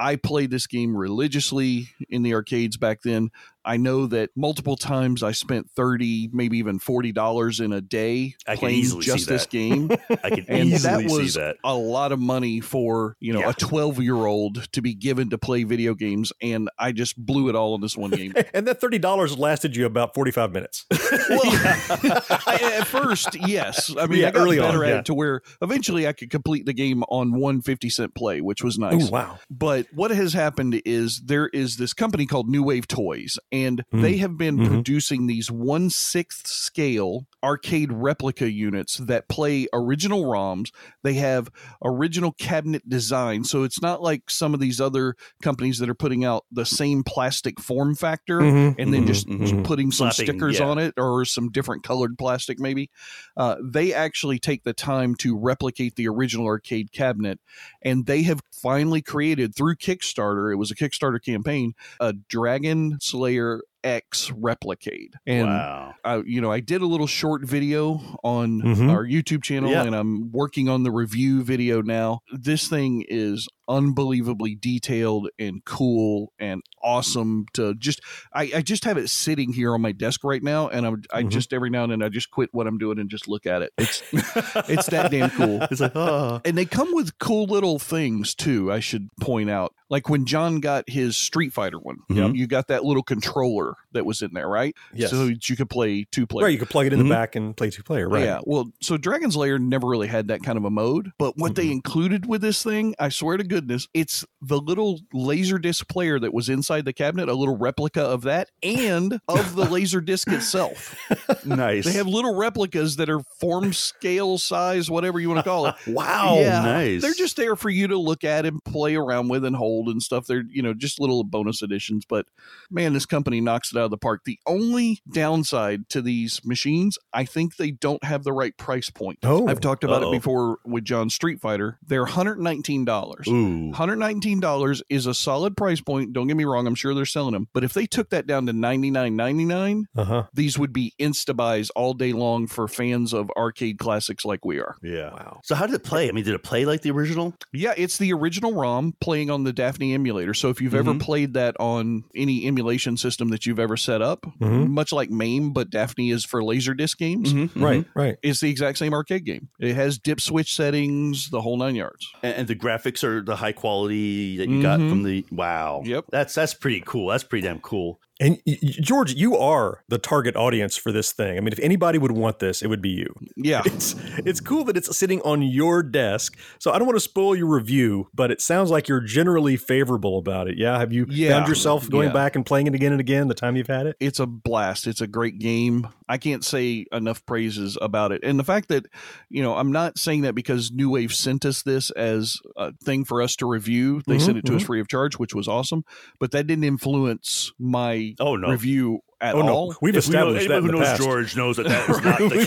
[0.00, 3.30] I played this game religiously in the arcades back then.
[3.68, 8.56] I know that multiple times I spent 30, maybe even $40 in a day I
[8.56, 9.90] playing just this game.
[10.24, 11.56] I can and easily that was see that.
[11.62, 13.50] a lot of money for you know Yeah.
[13.50, 17.48] a 12 year old to be given to play video games and i just blew
[17.50, 20.50] it all in this one game And that thirty dollars lasted you about forty five
[20.52, 20.86] minutes.
[21.28, 24.98] well I, at first yes i mean Yeah, i got early better on, at yeah.
[25.00, 28.62] it to where eventually i could complete the game on one 50 cent play which
[28.64, 29.38] was nice Oh wow!
[29.50, 33.57] but what has happened is there is this company called New Wave Toys, and
[33.92, 34.68] they have been Mhm.
[34.68, 40.70] producing these one sixth scale arcade replica units that play original ROMs.
[41.04, 41.48] They have
[41.84, 46.24] original cabinet design, so it's not like some of these other companies that are putting
[46.24, 49.64] out the same plastic form factor Mhm, and then mhm, just mhm.
[49.64, 50.66] putting some Slapping, stickers yeah.
[50.66, 52.90] on it or some different colored plastic, maybe.
[53.36, 57.38] Uh, they actually take the time to replicate the original arcade cabinet
[57.82, 60.52] and they have finally created through Kickstarter.
[60.52, 63.47] It was a Kickstarter campaign, a Dragon's Lair
[63.84, 65.14] X replicate.
[65.26, 65.94] And wow.
[66.04, 68.90] I, you know, I did a little short video on Mhm.
[68.90, 69.84] our YouTube channel, Yeah.
[69.84, 72.20] and I'm working on the review video now.
[72.32, 77.46] This thing is unbelievably detailed and cool and awesome.
[77.54, 78.00] To just,
[78.32, 81.22] I, I just have it sitting here on my desk right now, and I'm, I
[81.24, 81.30] Mhm.
[81.30, 83.62] just every now and then I just quit what I'm doing and just look at
[83.62, 83.72] it.
[83.78, 85.58] It's, it's that damn cool.
[85.70, 86.40] It's like, oh.
[86.44, 89.74] And they come with cool little things too, I should point out.
[89.90, 92.36] Like when John got his Street Fighter one, you, know, Mhm.
[92.36, 94.74] you got that little controller that was in there, right?
[94.94, 95.10] Yes.
[95.10, 96.44] So you could play two players.
[96.44, 97.04] Right, you could plug it in Mhm.
[97.04, 98.06] the back and play two player.
[98.08, 98.24] Right.
[98.24, 98.40] Yeah.
[98.44, 101.70] Well, so Dragon's Lair never really had that kind of a mode, but what they
[101.70, 106.32] included with this thing, I swear to goodness, it's the little laser disc player that
[106.32, 110.96] was inside the cabinet, a little replica of that, and of the laser disc itself.
[111.44, 111.84] nice.
[111.84, 115.74] They have little replicas that are form scale size, whatever you want to call it.
[115.88, 117.02] wow, Yeah, nice.
[117.02, 120.00] They're just there for you to look at and play around with and hold and
[120.00, 120.26] stuff.
[120.26, 122.04] They're, you know, just little bonus additions.
[122.08, 122.26] But
[122.70, 124.22] man, this company knocks it out of the park.
[124.24, 129.18] The only downside to these machines, I think they don't have the right price point.
[129.24, 129.48] Oh.
[129.48, 130.12] I've talked about Uh-oh.
[130.12, 131.78] it before with John Street Fighter.
[131.84, 133.28] They're $119.
[133.28, 133.47] Ooh.
[133.72, 136.12] $119 is a solid price point.
[136.12, 137.48] Don't get me wrong, I'm sure they're selling them.
[137.52, 140.22] But if they took that down to $99.99, Uh huh.
[140.34, 144.58] these would be insta buys all day long for fans of arcade classics like we
[144.58, 144.76] are.
[144.82, 145.10] Yeah.
[145.12, 145.40] Wow.
[145.44, 146.08] So how did it play?
[146.08, 147.34] I mean, did it play like the original?
[147.52, 150.34] Yeah, it's the original ROM playing on the Daphne emulator.
[150.34, 151.00] So if you've ever Mhm.
[151.00, 154.68] played that on any emulation system that you've ever set up, Mhm.
[154.68, 157.84] much like MAME, but Daphne is for Laserdisc games, Right.
[157.94, 158.16] Right.
[158.22, 159.48] it's the exact same arcade game.
[159.58, 162.06] It has dip switch settings, the whole nine yards.
[162.22, 164.88] And, and the graphics are the high quality that you got Mhm.
[164.90, 165.82] from the wow.
[165.84, 166.06] Yep.
[166.10, 167.08] That's that's pretty cool.
[167.08, 168.00] That's pretty damn cool.
[168.20, 171.36] And George, you are the target audience for this thing.
[171.36, 173.14] I mean, if anybody would want this, it would be you.
[173.36, 173.62] Yeah.
[173.68, 176.36] It's it's cool that it's sitting on your desk.
[176.58, 180.18] So I don't want to spoil your review, but it sounds like you're generally favorable
[180.18, 180.58] about it.
[180.58, 180.78] Yeah.
[180.78, 181.30] Have you Yeah.
[181.30, 182.12] found yourself going Yeah.
[182.14, 183.96] back and playing it again and again the time you've had it?
[184.00, 184.86] it's a blast.
[184.88, 185.86] It's a great game.
[186.08, 188.24] I can't say enough praises about it.
[188.24, 188.86] And the fact that,
[189.28, 193.04] you know, I'm not saying that because New Wave sent us this as a thing
[193.04, 194.02] for us to review.
[194.06, 195.84] They Mhm, sent it to us free of charge, which was awesome.
[196.18, 198.48] But that didn't influence my Oh no.
[198.48, 199.52] review at Oh, no.
[199.52, 199.74] all.
[199.82, 201.02] We've If we know- established that anyone in who the knows past.
[201.02, 202.46] George knows that that is not the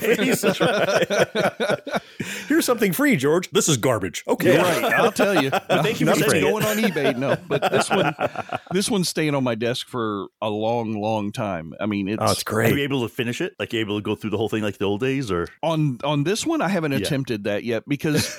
[1.90, 2.02] case.
[2.48, 3.50] Here's something free, George.
[3.52, 4.24] This is garbage.
[4.28, 4.58] Okay.
[4.58, 5.50] Right, I'll tell you.
[5.70, 6.50] thank you for saying it.
[6.50, 7.18] going on eBay.
[7.18, 8.14] No, but this one,
[8.72, 11.74] this one's staying on my desk for a long, long time.
[11.80, 13.54] I mean, it's, Oh, it's Are you able to finish it?
[13.60, 15.98] Like you able to go through the whole thing like the old days, or on
[16.04, 16.62] on this one.
[16.62, 17.00] I haven't Yeah.
[17.00, 18.38] attempted that yet because,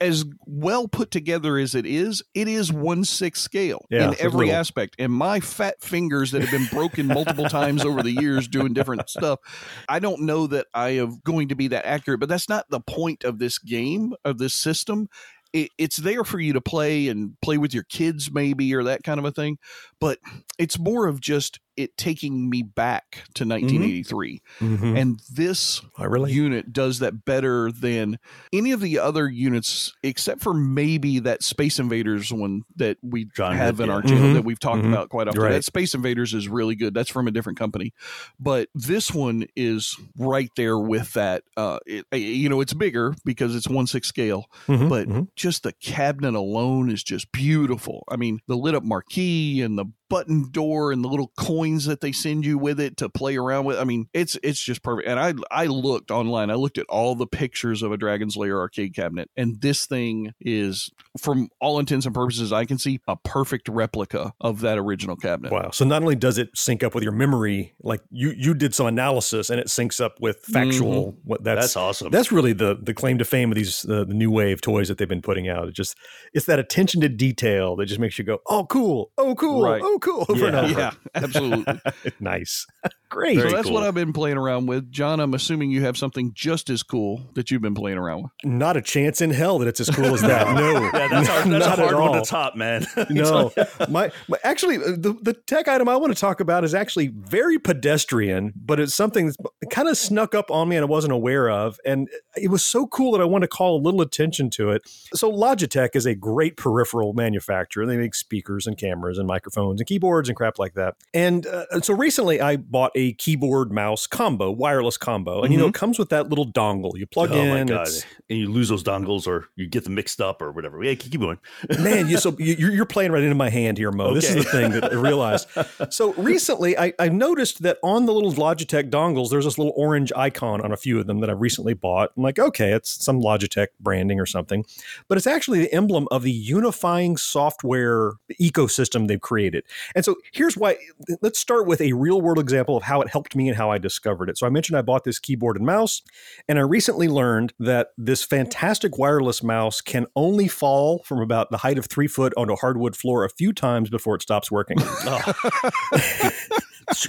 [0.00, 4.46] as well put together as it is, it is one six scale Yeah, in every
[4.46, 4.54] little.
[4.60, 4.96] aspect.
[4.98, 9.08] And my fat fingers that have been broken multiple times over the years doing different
[9.08, 9.40] stuff,
[9.88, 12.20] I don't know that I am going to be that accurate.
[12.20, 15.08] But that's not the point of this game of this system.
[15.52, 19.04] It, it's there for you to play and play with your kids, maybe, or that
[19.04, 19.58] kind of a thing.
[20.00, 20.18] But
[20.58, 24.40] it's more of just it taking me back to 1983.
[24.60, 24.98] Mhm.
[24.98, 28.18] And this I really unit does that better than
[28.52, 33.56] any of the other units, except for maybe that Space Invaders one that we John
[33.56, 34.10] have in our yeah.
[34.10, 34.34] channel Mhm.
[34.34, 34.92] that we've talked Mhm.
[34.92, 35.40] about quite often.
[35.42, 35.52] Right.
[35.52, 36.94] That Space Invaders is really good.
[36.94, 37.92] That's from a different company,
[38.38, 41.42] but this one is right there with that.
[41.56, 45.28] Uh, it, you know, it's bigger because it's one six scale, Mhm, but mhm.
[45.36, 48.04] just the cabinet alone is just beautiful.
[48.08, 52.00] I mean, the lit up marquee and the button door and the little coins that
[52.00, 53.78] they send you with it to play around with.
[53.78, 55.08] I mean, it's it's just perfect.
[55.08, 56.50] And I I looked online.
[56.50, 60.32] I looked at all the pictures of a Dragon's Lair arcade cabinet, and this thing
[60.40, 65.16] is, from all intents and purposes, I can see a perfect replica of that original
[65.16, 65.52] cabinet.
[65.52, 65.70] Wow.
[65.70, 68.86] So not only does it sync up with your memory, like you you did some
[68.86, 72.10] analysis and it syncs up with factual what that's that's awesome.
[72.10, 74.98] That's really the the claim to fame of these uh, the new wave toys that
[74.98, 75.68] they've been putting out.
[75.68, 75.96] It just
[76.32, 79.10] it's that attention to detail that just makes you go, "Oh cool.
[79.18, 79.62] Oh cool.
[79.62, 79.80] Right.
[79.82, 80.62] Oh cool." over and Yeah.
[80.62, 80.80] over.
[80.80, 81.80] Yeah, absolutely.
[82.20, 82.66] nice.
[83.10, 83.38] Great.
[83.38, 83.74] so that's cool.
[83.74, 84.90] what I've been playing around with.
[84.90, 88.32] John, I'm assuming you have something just as cool that you've been playing around with.
[88.44, 90.44] Not a chance in hell that it's as cool as that.
[90.54, 90.82] No.
[90.92, 92.24] yeah, that's, hard, that's not a at hard one all.
[92.24, 92.86] to top, man.
[93.10, 93.52] no,
[93.88, 97.08] my, my actually uh, the, the tech item I want to talk about is actually
[97.08, 99.36] very pedestrian, but it's something that's
[99.70, 102.86] kind of snuck up on me and I wasn't aware of, and it was so
[102.86, 104.82] cool that I want to call a little attention to it.
[105.14, 107.86] So Logitech is a great peripheral manufacturer.
[107.86, 110.96] They make speakers and cameras and microphones and keyboards and crap like that.
[111.12, 115.66] And uh, so recently I bought a keyboard mouse combo, wireless combo, and you know
[115.66, 116.96] it comes with that little dongle.
[116.96, 117.50] You plug oh in.
[117.50, 117.88] my god!
[118.30, 120.82] And you lose those dongles, or you get them mixed up, or whatever.
[120.82, 121.38] Yeah, keep going.
[121.78, 124.14] Man, you so you- you're, you're playing right into my hand here, Mo.
[124.14, 125.48] This is the thing that I realized.
[125.90, 130.12] So recently, I, I noticed that on the little Logitech dongles, there's this little orange
[130.16, 132.10] icon on a few of them that I recently bought.
[132.16, 134.64] I'm like, okay, it's some Logitech branding or something,
[135.08, 139.64] but it's actually the emblem of the unifying software ecosystem they've created.
[139.94, 140.76] And so here's why.
[141.22, 143.78] Let's start with a real world example of how it helped me and how I
[143.78, 144.38] discovered it.
[144.38, 146.02] So I mentioned I bought this keyboard and mouse,
[146.48, 151.58] and I recently learned that this fantastic wireless mouse can only fall from about the
[151.58, 154.78] height of three foot onto a hardwood floor a few times before it stops working.
[154.80, 155.04] It's
[156.52, 156.58] oh.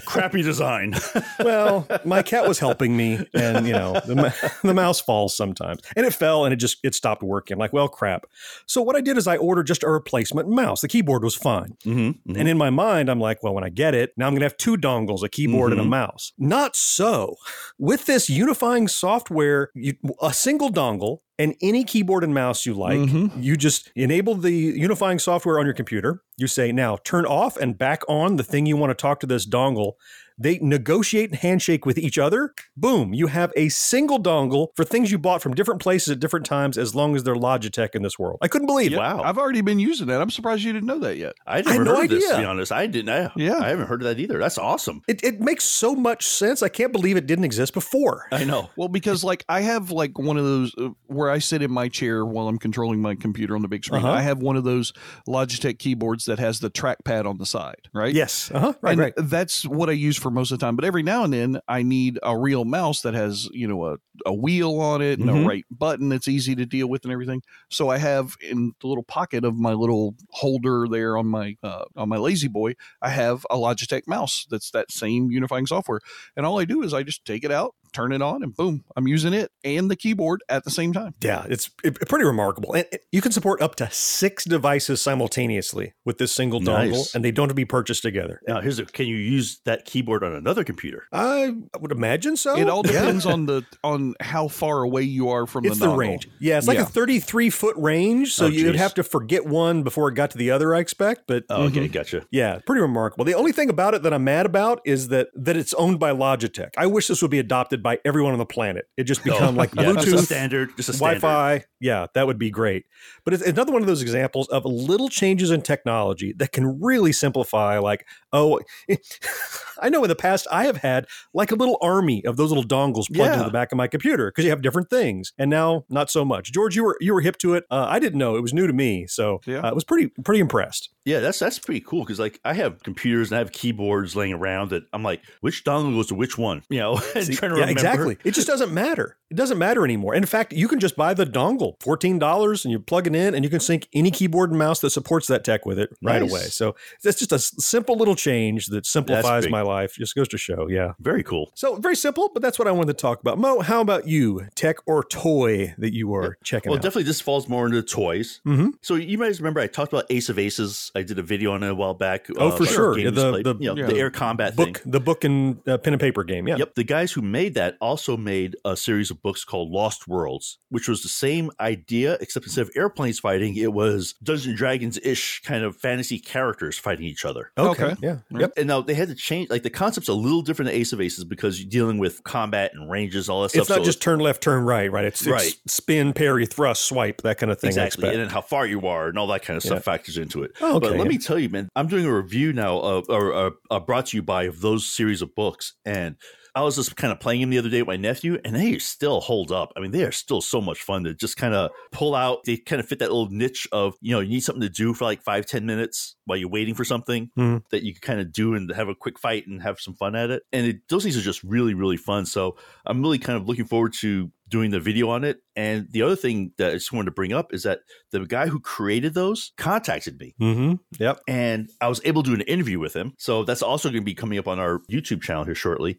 [0.06, 0.95] crappy design.
[1.39, 6.06] well, my cat was helping me, and you know the, the mouse falls sometimes, and
[6.06, 7.56] it fell, and it just it stopped working.
[7.56, 8.26] I'm like, well, crap.
[8.65, 10.82] So what I did is I ordered just a replacement mouse.
[10.82, 13.93] The keyboard was fine, Mm-hmm, and in my mind, I'm like, well, when I get
[13.95, 15.89] it, now I'm gonna have two dongles, a keyboard and a Mhm.
[15.89, 16.34] mouse.
[16.38, 17.36] Not so.
[17.78, 21.19] With this unifying software, you, a single dongle.
[21.38, 23.32] And any keyboard and mouse you like, Mhm.
[23.43, 26.21] you just enable the unifying software on your computer.
[26.38, 29.28] You say, now turn off and back on the thing you want to talk to
[29.28, 29.93] this dongle
[30.38, 32.54] they negotiate and handshake with each other.
[32.76, 36.45] Boom, you have a single dongle for things you bought from different places at different
[36.45, 38.39] times as long as they're Logitech in this world.
[38.41, 38.98] I couldn't believe it.
[38.98, 39.21] Wow.
[39.24, 40.21] I've already been using that.
[40.21, 41.36] I'm surprised you didn't know that yet.
[41.45, 42.71] I had never no heard of this, to be honest.
[42.71, 43.10] I didn't.
[43.10, 43.60] I, Yeah.
[43.60, 44.39] I haven't heard of that either.
[44.39, 45.02] That's awesome.
[45.08, 46.62] It, it makes so much sense.
[46.62, 48.28] I can't believe it didn't exist before.
[48.32, 48.69] I know.
[48.76, 51.88] Well, because like I have like one of those uh, where I sit in my
[51.88, 54.04] chair while I'm controlling my computer on the big screen.
[54.04, 54.13] Uh-huh.
[54.13, 54.93] I have one of those
[55.28, 58.13] Logitech keyboards that has the trackpad on the side, right?
[58.13, 58.52] Yes.
[58.54, 58.74] Uh huh.
[58.82, 58.91] Right.
[58.91, 59.13] and right.
[59.17, 60.75] that's what I use for most of the time.
[60.75, 63.97] But every now and then, I need a real mouse that has you know a,
[64.25, 65.43] a wheel on it and Mhm.
[65.43, 67.43] a right button that's easy to deal with and everything.
[67.69, 71.85] So I have in the little pocket of my little holder there on my uh,
[71.95, 75.99] on my La-Z-Boy, I have a Logitech mouse that's that same unifying software.
[76.35, 78.84] And all I do is I just take it out, turn it on, and boom,
[78.95, 81.13] I'm using it and the keyboard at the same time.
[81.21, 82.73] Yeah, it's it- pretty remarkable.
[82.73, 87.23] And it- you can support up to six devices simultaneously with this single dongle, and
[87.23, 88.41] they don't have to be purchased together.
[88.47, 91.03] Now, here's a, can you use that keyboard on another computer?
[91.12, 92.58] I would imagine so.
[92.58, 92.91] It all Yeah.
[92.93, 95.97] depends on the on how far away you are from It's the, the dongle.
[95.97, 96.27] range.
[96.39, 96.84] Yeah, it's like Yeah.
[96.84, 98.34] a 33 foot range.
[98.34, 98.81] So Oh, you'd geez.
[98.81, 101.23] have to forget one before it got to the other, I expect.
[101.27, 101.91] But Oh, okay, mm-hmm.
[101.93, 102.25] gotcha.
[102.31, 103.25] yeah, pretty remarkable.
[103.25, 106.12] The only thing about it that I'm mad about is that that it's owned by
[106.12, 106.69] Logitech.
[106.77, 108.89] I wish this would be adopted by everyone on the planet.
[108.98, 111.21] It just become like Oh, Yeah, just a Bluetooth, standard, just a standard.
[111.21, 111.65] Wi-Fi.
[111.80, 112.86] Yeah, that would be great.
[113.24, 117.12] But it's another one of those examples of little changes in technology that can really
[117.13, 117.78] simplify.
[117.78, 118.60] Like, oh,
[119.82, 122.63] I know in the past I have had like a little army of those little
[122.63, 125.86] dongles plugged into the back of my computer because you have different things, and now
[125.89, 126.52] not so much.
[126.52, 127.65] George, you were you were hip to it.
[127.69, 129.60] Uh, I didn't know it was new to me, so Yeah.
[129.60, 130.89] uh, I was pretty pretty impressed.
[131.06, 134.34] Yeah, that's that's pretty cool because like I have computers and I have keyboards laying
[134.34, 136.63] around that I'm like, which dongle goes to which one?
[136.70, 137.72] You know, and See, trying to yeah, remember.
[137.72, 138.18] exactly.
[138.24, 139.15] It just doesn't matter.
[139.30, 140.13] It doesn't matter anymore.
[140.15, 143.36] In fact, you can just buy the dongle, fourteen dollars, and you plug it in,
[143.36, 146.22] and you can sync any keyboard and mouse that supports that tech with it right
[146.22, 146.32] Nice.
[146.32, 146.41] away.
[146.41, 149.94] So that's just a simple little change that simplifies my life.
[149.96, 150.94] Just goes to show, yeah.
[151.00, 151.52] Very cool.
[151.56, 153.38] So very simple, but that's what I wanted to talk about.
[153.38, 154.48] Mo, how about you?
[154.56, 156.84] Tech or toy that you are checking Well, out?
[156.84, 158.41] definitely this falls more into toys.
[158.46, 158.74] Mhm.
[158.82, 160.91] So you might remember I talked about Ace of Aces.
[160.95, 162.27] I did a video on it a while back.
[162.38, 162.97] Oh, uh, for sure.
[162.97, 163.86] Yeah, the- the- you know, yeah.
[163.88, 164.91] the air combat book, thing.
[164.91, 166.47] the book and uh, pen and paper game.
[166.47, 166.58] Yeah.
[166.58, 166.75] Yep.
[166.75, 170.88] The guys who made that also made a series of books called Lost Worlds, which
[170.88, 175.41] was the same idea, except instead of airplanes fighting, it was Dungeons and Dragons ish
[175.43, 177.51] kind of fantasy characters fighting each other.
[177.58, 177.84] Okay.
[177.86, 177.95] Okay.
[178.01, 178.17] Yeah.
[178.31, 178.53] Yep.
[178.58, 181.01] And now they had to change, like the concept's a little different than Ace of
[181.01, 183.62] Aces because you're dealing with combat and ranges, all that stuff.
[183.63, 185.05] It's not so just turn left, turn right, right?
[185.05, 185.55] It's, it's Right.
[185.67, 187.67] spin, parry, thrust, swipe, that kind of thing.
[187.69, 188.08] Exactly.
[188.10, 189.93] And then how far you are and all that kind of stuff Yeah.
[189.93, 190.51] factors into it.
[190.62, 193.50] Oh, but let me tell you, man, I'm doing a review now of, or uh,
[193.71, 195.74] uh, brought to you by of those series of books.
[195.86, 196.15] And
[196.58, 198.78] I was just kind of playing them the other day with my nephew, and they
[198.80, 199.74] still hold up.
[199.76, 202.39] I mean, they are still so much fun to just kind of pull out.
[202.45, 204.93] They kind of fit that little niche of, you know, you need something to do
[204.93, 207.62] for like five, ten minutes while you're waiting for something Mhm.
[207.71, 210.15] that you can kind of do and have a quick fight and have some fun
[210.15, 210.43] at it.
[210.54, 212.26] And it, those things are just really, really fun.
[212.26, 215.39] So I'm really kind of looking forward to doing the video on it.
[215.55, 217.79] And the other thing that I just wanted to bring up is that
[218.12, 220.73] the guy who created those contacted me Mm-hmm.
[220.99, 221.19] Yep.
[221.27, 223.13] and I was able to do an interview with him.
[223.17, 225.97] So that's also going to be coming up on our YouTube channel here shortly.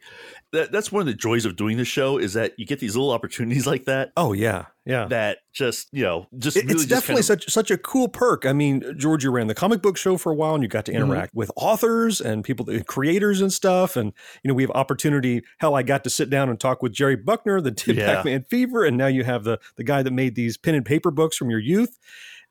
[0.53, 2.95] That, that's one of the joys of doing this show is that you get these
[2.95, 4.67] little opportunities like that Oh yeah.
[4.87, 5.07] Yeah.
[5.07, 7.77] that just you know just It- really it's just definitely kind of- such such a
[7.79, 8.47] cool perk.
[8.47, 10.85] I mean, George, you ran the comic book show for a while, and you got
[10.87, 11.03] to Mm-hmm.
[11.03, 13.97] interact with authors and people, the creators and stuff.
[13.97, 14.13] And
[14.45, 15.43] you know, we have opportunity.
[15.59, 18.15] Hell, I got to sit down and talk with Jerry Buckner the did Yeah.
[18.17, 21.11] Pac-Man Fever, and now you have the the guy that made these pen and paper
[21.11, 21.99] books from your youth.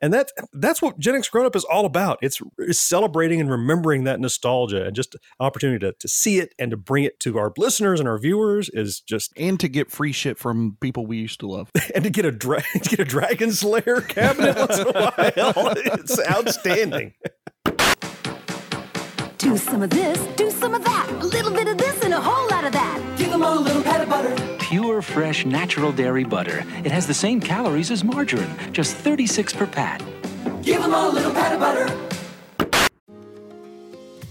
[0.02, 2.20] And that that's what Gen X Grown Up is all about.
[2.22, 6.54] It's, it's celebrating and remembering that nostalgia, and just an opportunity to, to see it
[6.60, 9.92] and to bring it to our listeners and our viewers is just And to get
[9.92, 11.72] free shit from people we used to love.
[11.96, 15.74] and to get a dra- to get a Dragon's Lair cabinet once in a while.
[16.06, 17.14] It's outstanding.
[19.38, 22.20] Do some of this, do some of that, a little bit of this and a
[22.20, 23.18] whole lot of that.
[23.18, 24.35] Give them all a little pat of butter.
[24.76, 26.66] Pure, fresh, natural dairy butter.
[26.84, 30.04] It has the same calories as margarine, just 36 per pat.
[30.64, 32.90] Give them all a little pat of butter.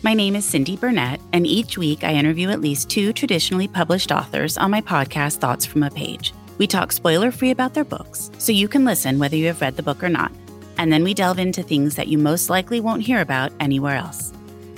[0.02, 4.12] My name is Cindy Burnett, and each week I interview at least two traditionally published
[4.12, 6.34] authors on my podcast, Thoughts from a Page.
[6.58, 9.78] We talk spoiler free about their books, so you can listen whether you have read
[9.78, 10.30] the book or not.
[10.76, 14.30] And then we delve into things that you most likely won't hear about anywhere else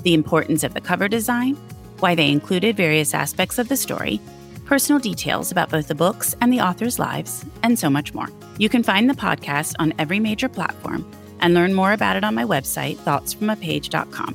[0.05, 1.57] the importance of the cover design,
[1.99, 4.21] why they included various aspects of the story,
[4.67, 8.29] personal details about both the books and the authors' lives, and so much more.
[8.59, 12.35] You can find the podcast on every major platform and learn more about it on
[12.35, 14.35] my website, thoughtsfromapage.com.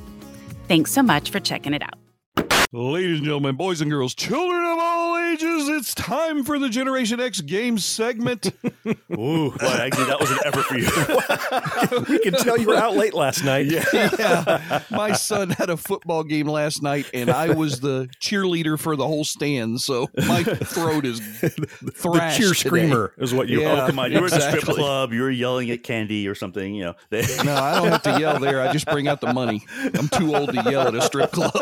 [0.68, 1.98] Thanks so much for checking it out.
[2.72, 5.01] Ladies and gentlemen, boys and girls, children of all
[5.32, 8.52] ages, it's time for the Generation X games segment.
[9.12, 12.04] Ooh, well, actually, that was an effort for you.
[12.08, 13.66] we can tell you were out late last night.
[13.66, 13.84] Yeah.
[14.18, 14.82] yeah.
[14.90, 19.06] My son had a football game last night, and I was the cheerleader for the
[19.06, 19.80] whole stand.
[19.80, 22.38] So my throat is thrashed.
[22.38, 22.68] cheer today.
[22.68, 24.12] screamer is what you Yeah, oh, come on.
[24.12, 25.12] You were at the strip club.
[25.12, 26.74] You were yelling at Candy or something.
[26.74, 28.60] You know, they, No, I don't have to yell there.
[28.60, 29.64] I just bring out the money.
[29.82, 31.52] I'm too old to yell at a strip club.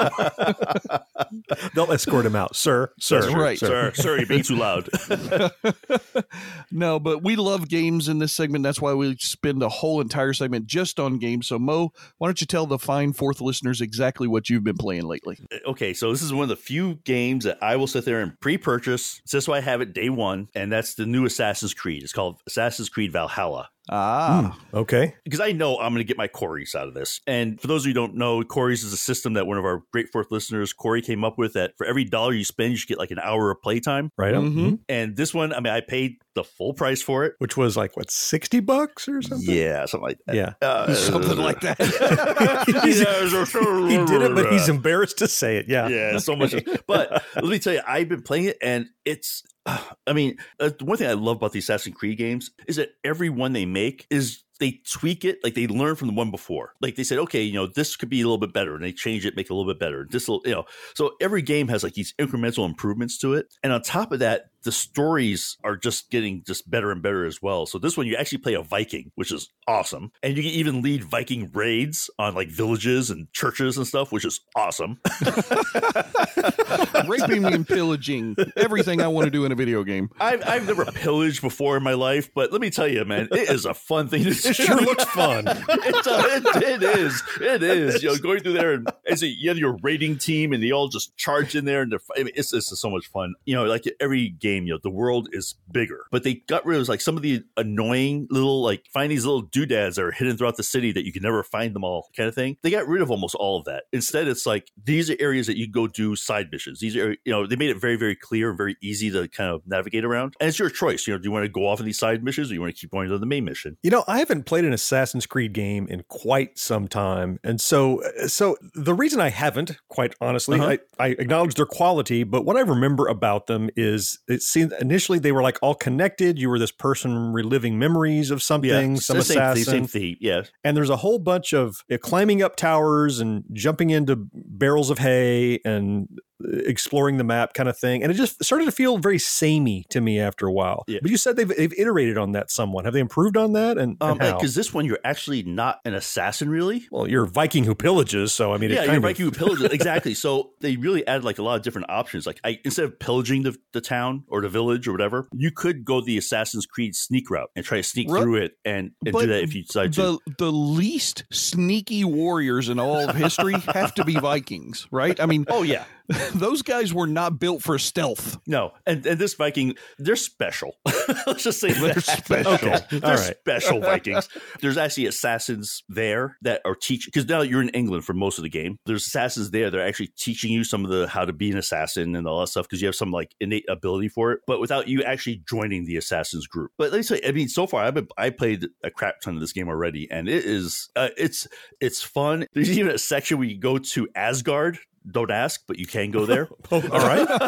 [1.74, 2.90] They'll escort him out, sir.
[2.98, 3.58] Sir, That's right.
[3.68, 4.88] Sir, sir, you're being too loud.
[6.70, 8.62] no, but we love games in this segment.
[8.62, 11.48] That's why we spend a whole entire segment just on games.
[11.48, 15.04] So, Mo, why don't you tell the fine fourth listeners exactly what you've been playing
[15.04, 15.38] lately?
[15.52, 18.20] Uh, okay, so this is one of the few games that I will sit there
[18.20, 19.20] and pre-purchase.
[19.26, 22.02] So that's why I have it day one, and that's the new Assassin's Creed.
[22.02, 23.70] It's called Assassin's Creed Valhalla.
[23.88, 25.14] Ah, Okay.
[25.24, 27.20] because I know I'm going to get my Corey's out of this.
[27.26, 29.64] And for those of you who don't know, Corey's is a system that one of
[29.64, 32.76] our Great Fourth listeners, Corey, came up with that for every dollar you spend, you
[32.76, 34.10] should get like an hour of playtime.
[34.16, 34.50] Right on.
[34.52, 34.78] Mhm.
[34.88, 37.34] And this one, I mean, I paid the full price for it.
[37.38, 39.52] Which was like, what, 60 bucks or something?
[39.54, 40.36] Yeah, something like that.
[40.36, 40.52] Yeah.
[40.62, 41.78] Uh, something like that.
[42.66, 45.66] he did it, but he's embarrassed to say it.
[45.68, 45.88] Yeah.
[45.88, 46.54] yeah, so much.
[46.86, 49.42] But let me tell you, I've been playing it, and it's.
[50.06, 53.28] I mean, uh, one thing I love about the Assassin's Creed games is that every
[53.28, 56.74] one they make is they tweak it, like they learn from the one before.
[56.80, 58.92] Like they said, okay, you know, this could be a little bit better, and they
[58.92, 60.06] change it, make it a little bit better.
[60.08, 63.72] This, will, you know, so every game has like these incremental improvements to it, and
[63.72, 67.66] on top of that, the stories are just getting just better and better as well.
[67.66, 70.82] So this one, you actually play a Viking, which is awesome, and you can even
[70.82, 75.00] lead Viking raids on like villages and churches and stuff, which is awesome.
[77.06, 80.10] Raping and pillaging everything I want to do in a video game.
[80.20, 83.50] I've, I've never pillaged before in my life, but let me tell you, man, it
[83.50, 84.48] is a fun thing to do.
[84.48, 85.46] It sure looks fun.
[85.82, 87.22] It's a, it, it is.
[87.40, 88.02] It is.
[88.02, 90.70] You know, going through there and as a, you have your raiding team and they
[90.70, 93.34] all just charge in there and they're, I mean, it's, it's so much fun.
[93.44, 96.80] You know, like every game, you know, the world is bigger, but they got rid
[96.80, 100.36] of like some of the annoying little, like find these little doodads that are hidden
[100.36, 102.56] throughout the city that you can never find them all kind of thing.
[102.62, 103.84] They got rid of almost all of that.
[103.92, 106.80] Instead, it's like these are areas that you go do side missions.
[106.80, 109.50] These are, you know, they made it very, very clear and very easy to kind
[109.50, 110.34] of navigate around.
[110.40, 111.06] And it's your choice.
[111.06, 112.60] You know, do you want to go off on these side missions or do you
[112.60, 113.76] want to keep going to the main mission?
[113.82, 118.02] You know, I haven't played an Assassin's Creed game in quite some time, and so
[118.26, 120.76] so the reason I haven't, quite honestly, Uh-huh.
[120.98, 125.18] I, I acknowledge their quality, but what I remember about them is it seemed initially
[125.18, 126.38] they were like all connected.
[126.38, 130.16] You were this person reliving memories of something, some the same, thing, assassin, same thing.
[130.20, 130.42] Yeah.
[130.64, 134.98] and there's a whole bunch of uh, climbing up towers and jumping into barrels of
[134.98, 136.08] hay and
[136.44, 138.02] exploring the map kind of thing.
[138.02, 140.84] And it just started to feel very samey to me after a while.
[140.86, 140.98] Yeah.
[141.02, 142.84] But you said they've, they've iterated on that somewhat.
[142.84, 143.78] Have they improved on that?
[143.78, 146.86] And, Um, because this one you're actually not an assassin, really.
[146.90, 149.72] well, you're a Viking who pillages, so I mean, yeah, you're of, Viking who pillages
[149.72, 150.14] exactly.
[150.14, 152.26] So they really added like a lot of different options.
[152.26, 155.84] Like I, instead of pillaging the, the town or the village or whatever, you could
[155.84, 158.22] go the Assassin's Creed sneak route and try to sneak Right.
[158.22, 160.00] through it and, and do that if you decide to.
[160.26, 165.18] The the least sneaky warriors in all of history have to be Vikings, right?
[165.20, 165.84] I mean, Oh yeah,
[166.34, 168.38] those guys were not built for stealth.
[168.46, 170.76] no, and and this Viking, they're special.
[171.26, 172.02] Let's just say They're that.
[172.02, 172.52] special.
[172.54, 173.36] Okay, they're All right.
[173.38, 174.28] special Vikings.
[174.60, 178.42] There's actually assassins there that are teaching because now you're in England for most of
[178.44, 178.78] the game.
[178.86, 179.70] There's assassins there.
[179.70, 182.48] They're actually teaching you some of the how to be an assassin and all that
[182.48, 185.84] stuff because you have some like innate ability for it, but without you actually joining
[185.84, 186.70] the assassins group.
[186.78, 189.34] But let me say, I mean, so far I've been I played a crap ton
[189.34, 191.46] of this game already, and it is uh, it's
[191.80, 192.46] it's fun.
[192.52, 194.78] There's even a section where you go to Asgard.
[195.08, 196.48] Don't ask, but you can go there.
[196.70, 197.26] All right.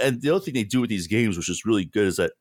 [0.00, 2.32] and the other thing they do with these games, which is really good, is that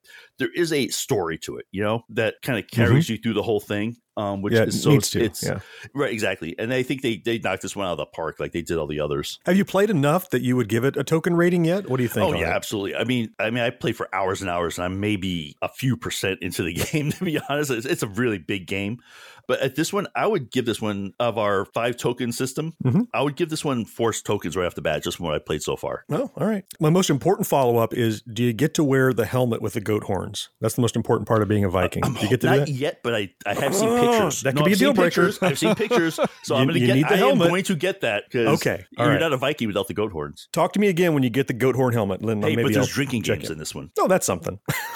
[0.41, 3.43] there is a story to it, you know, that kind of carries you through the
[3.43, 3.95] whole thing.
[4.17, 4.61] Um, which Mm-hmm.
[4.63, 5.59] Yeah, is so needs it's, to, it's yeah.
[5.95, 6.53] right, exactly.
[6.59, 8.77] And I think they they knocked this one out of the park like they did
[8.77, 9.39] all the others.
[9.45, 11.89] Have you played enough that you would give it a token rating yet?
[11.89, 12.35] What do you think?
[12.35, 12.55] Oh yeah, it?
[12.55, 12.95] absolutely.
[12.97, 15.95] I mean, I mean, I played for hours and hours, and I'm maybe a few
[15.95, 17.11] percent into the game.
[17.13, 18.99] To be honest, it's, it's a really big game.
[19.47, 22.73] But at this one, I would give this one of our five token system.
[22.83, 23.07] Mhm.
[23.13, 25.39] I would give this one four tokens right off the bat, just from what I
[25.39, 26.03] played so far.
[26.11, 26.63] Oh, all right.
[26.81, 29.81] My most important follow up is: Do you get to wear the helmet with the
[29.81, 30.49] goat horns?
[30.61, 32.01] That's the most important part of being a uh, Viking.
[32.03, 32.67] do you get to do that?
[32.69, 34.41] yet, but I, I have seen Oh, pictures.
[34.43, 35.25] that could No, be I've a deal breaker.
[35.27, 35.39] pictures.
[35.41, 36.95] I've seen pictures, so You- I'm going to get.
[36.95, 39.19] need the I am going to get that because Okay, you're right.
[39.19, 40.47] not a Viking without the goat horns.
[40.53, 42.41] Talk to me again when you get the goat horn helmet, Lynn.
[42.41, 43.53] Hey, but there's I'll drinking games it.
[43.53, 44.59] in this one, Oh, that's something.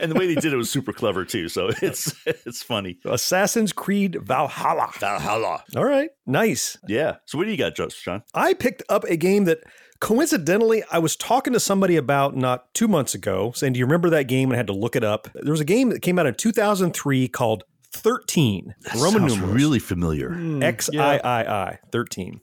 [0.00, 1.48] and the way they did it was super clever too.
[1.48, 2.98] So it's it's funny.
[3.04, 4.90] Assassin's Creed Valhalla.
[4.98, 5.64] Valhalla.
[5.76, 6.76] All right, nice.
[6.88, 7.16] Yeah.
[7.26, 8.22] So what do you got, John?
[8.34, 9.58] I picked up a game that
[10.00, 14.10] coincidentally I was talking to somebody about not two months ago, saying, "Do you remember
[14.10, 15.28] that game?" And I had to look it up.
[15.34, 20.30] There was a game that came out in 2003 called 13 Roman numerals really familiar.
[20.30, 22.40] Hmm, X I I I 13.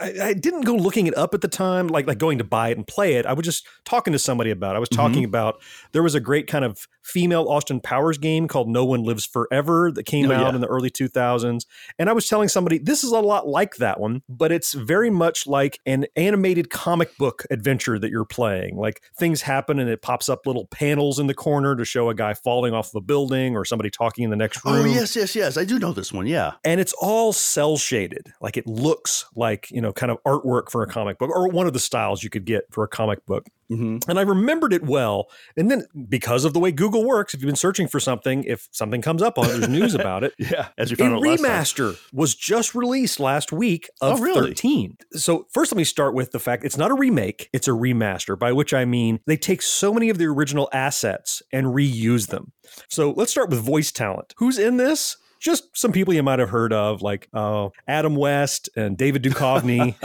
[0.00, 2.68] I, I didn't go looking it up at the time, like like going to buy
[2.70, 3.26] it and play it.
[3.26, 4.74] I was just talking to somebody about.
[4.74, 4.76] it.
[4.76, 5.26] I was talking Mhm.
[5.28, 5.62] about
[5.92, 9.90] there was a great kind of female Austin Powers game called No One Lives Forever
[9.92, 10.54] that came Oh, out yeah.
[10.54, 11.64] in the early 2000s,
[11.98, 15.10] and I was telling somebody this is a lot like that one, but it's very
[15.10, 18.76] much like an animated comic book adventure that you're playing.
[18.76, 22.14] Like things happen and it pops up little panels in the corner to show a
[22.14, 24.74] guy falling off of a building or somebody talking in the next room.
[24.74, 25.56] Oh yes, yes, yes.
[25.56, 26.26] I do know this one.
[26.26, 26.52] Yeah.
[26.64, 28.32] And it's all cell shaded.
[28.40, 31.66] Like it looks like, you know, kind of artwork for a comic book or one
[31.66, 33.46] of the styles you could get for a comic book.
[33.70, 34.10] Mm-hmm.
[34.10, 35.28] And I remembered it well.
[35.56, 38.68] And then because of the way Google works, if you've been searching for something, if
[38.72, 40.32] something comes up on it, there's news about it.
[40.40, 41.40] Yeah, as you A found out last
[41.76, 41.86] time.
[41.94, 44.48] remaster was just released last week of Oh, really?
[44.48, 44.96] 13.
[45.12, 48.36] So first let me start with the fact it's not a remake, it's a remaster,
[48.36, 52.52] by which I mean they take so many of the original assets and reuse them.
[52.88, 54.34] So let's start with voice talent.
[54.38, 55.16] Who's in this?
[55.40, 59.96] Just some people you might have heard of, like uh, Adam West and David Duchovny.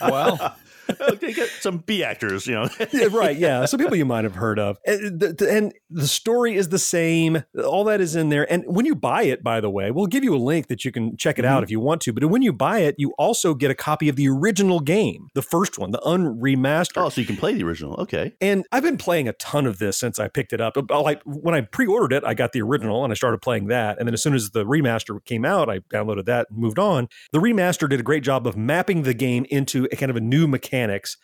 [0.00, 0.54] wow.
[1.20, 2.68] They get some B actors, you know.
[2.92, 3.36] yeah, right.
[3.36, 3.64] Yeah.
[3.66, 4.78] Some people you might have heard of.
[4.86, 7.44] And the, and the story is the same.
[7.64, 8.50] All that is in there.
[8.50, 10.92] And when you buy it, by the way, we'll give you a link that you
[10.92, 11.64] can check it out Mhm.
[11.64, 12.12] if you want to.
[12.12, 15.42] But when you buy it, you also get a copy of the original game, the
[15.42, 17.02] first one, the unremastered.
[17.04, 17.94] Oh, so you can play the original.
[17.94, 18.32] Okay.
[18.40, 20.76] And I've been playing a ton of this since I picked it up.
[20.90, 23.98] Like when I pre-ordered it, I got the original and I started playing that.
[23.98, 27.08] And then as soon as the remaster came out, I downloaded that and moved on.
[27.32, 30.20] The remaster did a great job of mapping the game into a kind of a
[30.20, 30.46] new
[30.78, 31.16] mechanics.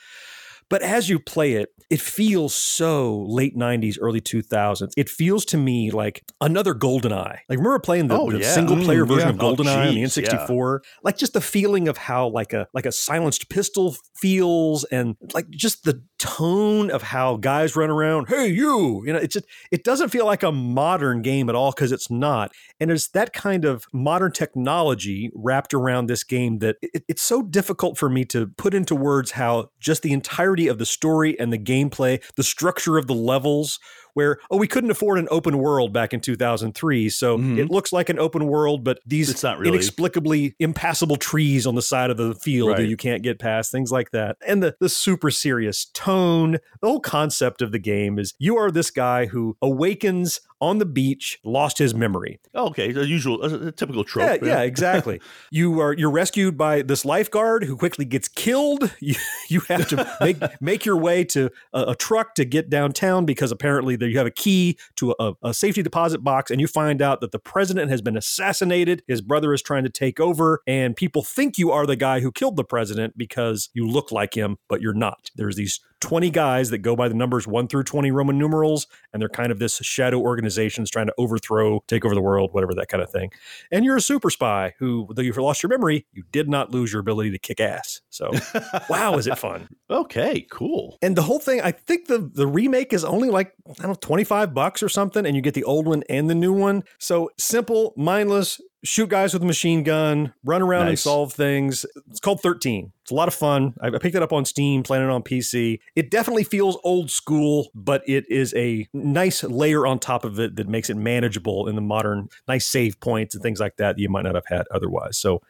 [0.70, 4.92] But as you play it, it feels so late 90s, early 2000s.
[4.96, 7.38] It feels to me like another GoldenEye.
[7.48, 8.50] Like, remember playing the, Oh, the yeah.
[8.54, 9.34] single player Mm, version yeah.
[9.34, 10.78] of Oh, GoldenEye on the N64?
[11.02, 15.50] Like, just the feeling of how, like, a like a silenced pistol feels and like
[15.50, 18.28] just the tone of how guys run around.
[18.28, 19.02] Hey, you!
[19.04, 22.10] You know, it's just, it doesn't feel like a modern game at all because it's
[22.10, 22.50] not.
[22.80, 27.42] And there's that kind of modern technology wrapped around this game that it, it's so
[27.42, 31.52] difficult for me to put into words how just the entirety of the story and
[31.52, 33.78] the gameplay, the structure of the levels,
[34.14, 37.08] where, oh, we couldn't afford an open world back in 2003.
[37.10, 39.34] So it looks like an open world, but these Mm-hmm.
[39.34, 39.72] It's not really.
[39.72, 43.90] inexplicably impassable trees on the side of the field that you can't get past, things
[43.90, 44.36] like that.
[44.46, 48.70] And the, the super serious tone, the whole concept of the game is you are
[48.70, 52.40] this guy who awakens on the beach, lost his memory.
[52.54, 52.90] Oh, okay.
[52.90, 54.40] The usual, uh, a, a typical trope.
[54.42, 55.20] Yeah, yeah, exactly.
[55.50, 58.90] you are you're rescued by this lifeguard who quickly gets killed.
[59.04, 59.16] You
[59.48, 63.52] you have to make make your way to a, a truck to get downtown because
[63.52, 67.02] apparently there you have a key to a, a safety deposit box, and you find
[67.02, 69.02] out that the president has been assassinated.
[69.06, 72.32] His brother is trying to take over, and people think you are the guy who
[72.32, 75.30] killed the president because you look like him, but you're not.
[75.36, 79.22] There's these 20 guys that go by the numbers 1 through 20 Roman numerals, and
[79.22, 82.88] they're kind of this shadow organizations trying to overthrow, take over the world, whatever that
[82.88, 83.30] kind of thing.
[83.72, 86.92] And you're a super spy who, though you've lost your memory, you did not lose
[86.92, 88.02] your ability to kick ass.
[88.10, 88.30] So,
[88.90, 89.66] wow, is it fun?
[89.88, 90.98] Okay, cool.
[91.00, 93.94] And the whole thing, I think the the remake is only like I don't know,
[93.94, 96.82] twenty five bucks or something, and you get the old one and the new one.
[96.98, 101.86] So simple, mindless, shoot guys with a machine gun, run around and solve things.
[102.10, 102.92] It's called Thirteen.
[103.04, 103.74] It's a lot of fun.
[103.82, 105.78] I, picked it up on Steam, playing it on PC.
[105.94, 110.56] It definitely feels old school, but it is a nice layer on top of it
[110.56, 114.08] that makes it manageable in the modern, nice save points and things like that you
[114.08, 115.18] might not have had otherwise.
[115.18, 115.42] So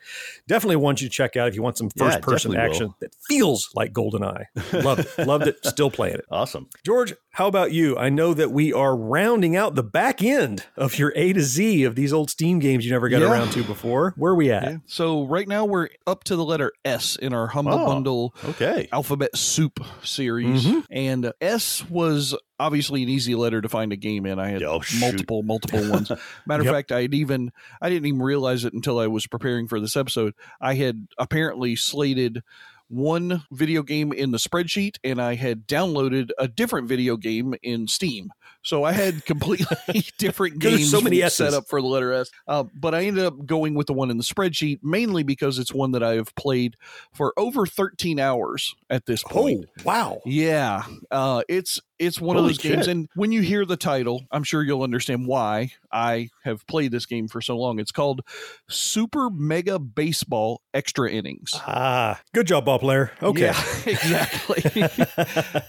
[0.48, 2.96] definitely want you to check out if you want some Yeah, first person action will.
[3.00, 4.46] that feels like GoldenEye.
[4.84, 5.18] Loved it.
[5.26, 5.64] Loved it.
[5.64, 6.24] Still playing it.
[6.32, 6.68] Awesome.
[6.84, 7.96] George, how about you?
[7.96, 11.84] I know that we are rounding out the back end of your A to Z
[11.84, 13.30] of these old Steam games you never got Yeah.
[13.30, 14.12] around to before.
[14.16, 14.62] Where are we at?
[14.64, 14.76] Yeah.
[14.86, 18.88] So right now we're up to the letter S in our Humble Oh, Bundle Okay.
[18.92, 20.84] Alphabet Soup series, Mhm.
[20.90, 24.38] and S was obviously an easy letter to find a game in.
[24.38, 26.10] I had Oh, multiple, multiple ones.
[26.46, 26.74] Matter of Yep.
[26.74, 27.50] fact, I'd even
[27.82, 30.34] I didn't even realize it until I was preparing for this episode.
[30.60, 32.42] I had apparently slated
[32.88, 37.88] one video game in the spreadsheet and I had downloaded a different video game in
[37.88, 38.30] Steam.
[38.64, 42.30] So I had completely different games so many set up for the letter S.
[42.48, 45.72] Uh, but I ended up going with the one in the spreadsheet mainly because it's
[45.72, 46.76] one that I've played
[47.12, 49.66] for over 13 hours at this point.
[49.80, 50.20] Oh, wow.
[50.24, 54.24] Yeah, uh, it's it's one Holy of those games, and when you hear the title,
[54.32, 57.78] I'm sure you'll understand why I have played this game for so long.
[57.78, 58.22] It's called
[58.68, 61.52] Super Mega Baseball Extra Innings.
[61.54, 63.12] Ah, good job, ball player.
[63.22, 63.42] Okay.
[63.42, 64.82] Yeah, exactly.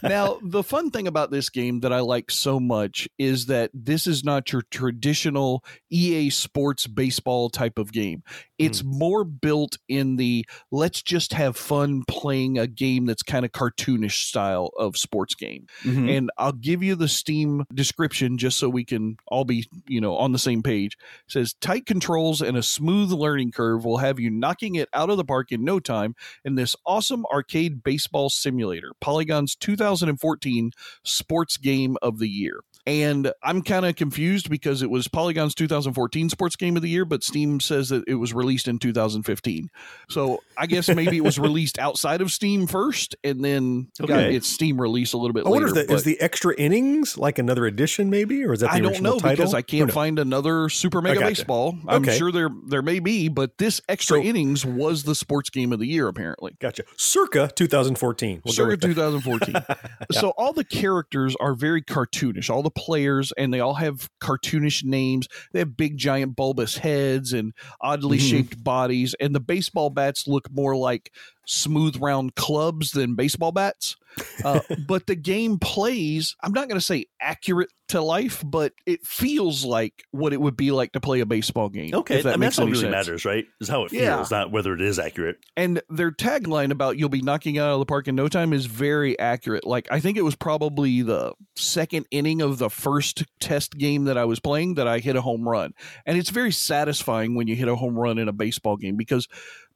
[0.10, 2.85] now, the fun thing about this game that I like so much
[3.18, 8.24] is that this is not your traditional EA Sports baseball type of game.
[8.58, 13.52] It's more built in the let's just have fun playing a game that's kind of
[13.52, 15.66] cartoonish style of sports game.
[15.84, 16.10] Mhm.
[16.10, 20.02] And And I'll give you the Steam description just so we can all be, you
[20.02, 20.98] know, on the same page.
[21.28, 25.10] It says tight controls and a smooth learning curve will have you knocking it out
[25.10, 28.94] of the park in no time in this awesome arcade baseball simulator.
[29.02, 30.72] Polygon's 2014
[31.04, 32.62] sports game of the year.
[32.88, 37.04] And I'm kind of confused because it was Polygon's 2014 Sports Game of the Year,
[37.04, 39.70] but Steam says that it was released in 2015.
[40.10, 44.48] So I guess maybe it was released outside of Steam first, and then got its
[44.48, 45.80] Steam release a little bit I wonder later.
[45.82, 48.80] if that is the extra innings like another edition, maybe, or is that the I
[48.82, 49.36] don't know title?
[49.38, 49.94] because I can't knows?
[49.96, 51.32] find another Super Mega gotcha.
[51.32, 51.76] Baseball.
[51.88, 52.18] I'm Okay.
[52.18, 55.88] sure there there may be, but this extra innings was the Sports Game of the
[55.88, 56.56] Year apparently.
[56.60, 56.84] Gotcha.
[56.98, 58.42] Circa 2014.
[58.46, 58.88] We'll Circa with that.
[58.90, 59.56] 2014.
[60.12, 62.50] So all the characters are very cartoonish.
[62.50, 65.28] All the players and they all have cartoonish names.
[65.54, 68.30] They have big giant bulbous heads and oddly Mhm.
[68.30, 71.12] shaped bodies and the baseball bats look more like
[71.46, 73.96] smooth round clubs than baseball bats.
[74.44, 79.06] Uh, but the game plays, I'm not going to say accurate to life, but it
[79.06, 81.94] feels like what it would be like to play a baseball game.
[81.94, 82.92] Okay, that I mean, makes that's what really sense.
[82.92, 83.46] matters, right?
[83.62, 84.26] Is how it feels, Yeah.
[84.32, 85.38] not whether it is accurate.
[85.56, 88.66] And their tagline about you'll be knocking out of the park in no time is
[88.66, 89.68] very accurate.
[89.68, 94.18] Like I think it was probably the second inning of the first test game that
[94.18, 95.74] I was playing that I hit a home run.
[96.06, 99.28] And it's very satisfying when you hit a home run in a baseball game because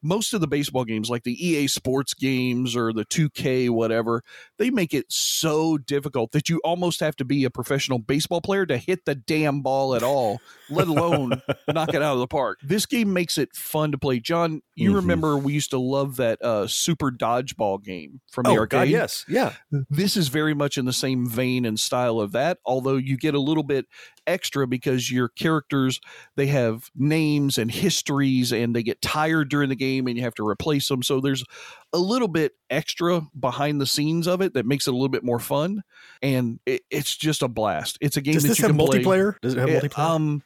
[0.02, 4.22] most of the baseball games like the EA sports games or the 2K whatever,
[4.58, 8.64] they make it so difficult that you almost have to be a professional baseball player
[8.66, 10.40] to hit the damn ball at all,
[10.70, 11.40] let alone
[11.72, 12.58] knock it out of the park.
[12.62, 14.20] This game makes it fun to play.
[14.20, 14.96] John, you Mhm.
[14.96, 18.70] remember we used to love that uh, Super Dodgeball game from the Oh, arcade?
[18.78, 19.24] God, yes.
[19.28, 19.54] Yeah.
[19.90, 23.34] This is very much in the same vein and style of that, although you get
[23.34, 23.86] a little bit
[24.26, 26.00] extra because your characters
[26.36, 30.34] they have names and histories and they get tired during the game and you have
[30.34, 31.02] to replace them.
[31.02, 31.44] So there's
[31.92, 35.24] a little bit extra behind the scenes of it that makes it a little bit
[35.24, 35.82] more fun.
[36.22, 37.98] And it, it's just a blast.
[38.00, 39.34] It's a game Does that this you have can play- multiplayer?
[39.40, 39.98] Does it have It- multiplayer?
[39.98, 40.42] Um,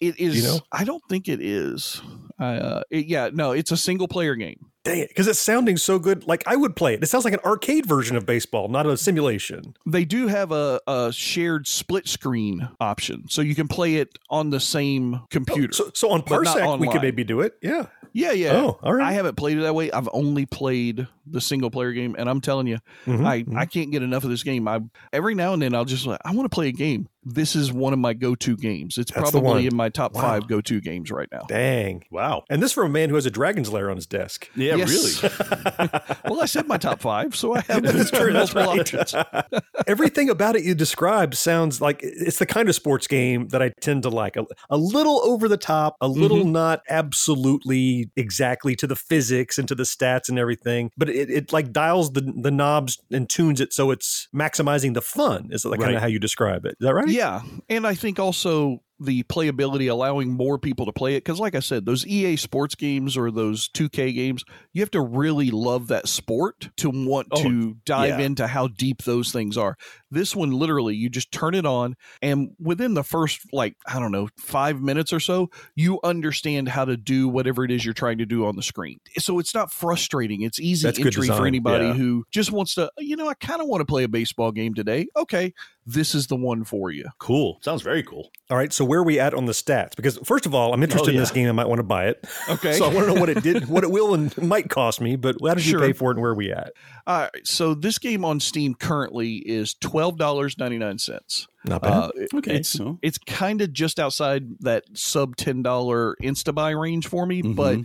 [0.00, 0.36] it is.
[0.36, 0.60] you know?
[0.72, 2.00] I don't think it is.
[2.38, 4.69] Uh, it- yeah, no, it's a single player game.
[4.82, 6.26] Dang it, because it's sounding so good.
[6.26, 7.02] Like I would play it.
[7.02, 9.74] It sounds like an arcade version of baseball, not a simulation.
[9.84, 14.50] They do have a, a shared split screen option, so you can play it on
[14.50, 15.72] the same computer.
[15.74, 17.58] So, so on Parsec, we could maybe do it.
[17.60, 17.86] Yeah.
[18.12, 18.54] Yeah, yeah.
[18.54, 19.06] Oh, all right.
[19.06, 19.92] I haven't played it that way.
[19.92, 23.90] I've only played the single player game, and I'm telling you, Mhm, I, I can't
[23.90, 24.66] get enough of this game.
[24.68, 24.80] I
[25.12, 27.08] every now and then I'll just like I want to play a game.
[27.22, 28.96] This is one of my go to games.
[28.96, 29.64] It's That's probably one.
[29.66, 30.22] in my top Wow.
[30.22, 31.42] five go to games right now.
[31.48, 32.02] Dang.
[32.10, 32.44] Wow.
[32.48, 34.48] And this from a man who has a Dragon's Lair on his desk.
[34.56, 35.22] Yeah, Yes.
[36.24, 38.32] well, I said my top five, so I have That's true.
[38.32, 38.80] That's multiple right.
[38.80, 39.62] options.
[39.86, 43.70] Everything about it you described sounds like it's the kind of sports game that I
[43.82, 44.36] tend to like.
[44.36, 46.52] A, a little over the top, a little Mm-hmm.
[46.52, 51.52] not absolutely exactly to the physics and to the stats and everything, but it, it
[51.52, 55.48] like dials the, the knobs and tunes it so it's maximizing the fun.
[55.50, 56.76] Is like kind of how you describe it?
[56.80, 57.08] Is that right?
[57.08, 61.54] Yeah, and I think also the playability allowing more people to play it because like
[61.54, 65.88] i said those ea sports games or those 2k games you have to really love
[65.88, 68.26] that sport to want Oh, to dive yeah.
[68.26, 69.76] into how deep those things are
[70.10, 74.12] this one literally you just turn it on and within the first like i don't
[74.12, 78.18] know five minutes or so you understand how to do whatever it is you're trying
[78.18, 81.86] to do on the screen so it's not frustrating it's easy That's entry for anybody
[81.86, 81.92] yeah.
[81.94, 84.74] who just wants to you know i kind of want to play a baseball game
[84.74, 85.54] today okay
[85.86, 87.58] this is the one for you Cool.
[87.62, 88.30] Sounds very cool.
[88.50, 88.72] All right.
[88.72, 89.94] So where are we at on the stats?
[89.94, 91.48] Because first of all, I'm interested Oh, in this game.
[91.48, 92.24] I might want to buy it.
[92.48, 92.72] Okay.
[92.72, 95.14] So I want to know what it did, what it will and might cost me.
[95.14, 95.80] But how did Sure.
[95.80, 96.72] you pay for it, and where are we at?
[97.06, 101.46] Right, so this game on Steam currently is twelve dollars ninety nine cents.
[101.64, 101.92] Not bad.
[101.92, 106.70] Uh, Okay, it's so- it's kind of just outside that sub ten dollar insta buy
[106.70, 107.52] range for me, Mm-hmm.
[107.54, 107.78] but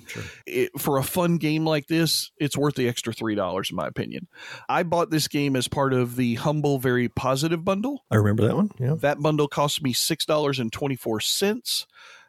[0.46, 3.88] it, for a fun game like this, it's worth the extra three dollars in my
[3.88, 4.28] opinion.
[4.70, 8.06] I bought this game as part of the humble, very positive bundle.
[8.10, 8.72] I remember that one.
[8.80, 8.96] Yeah.
[8.96, 11.86] That bundle cost me six dollars and twenty four cents.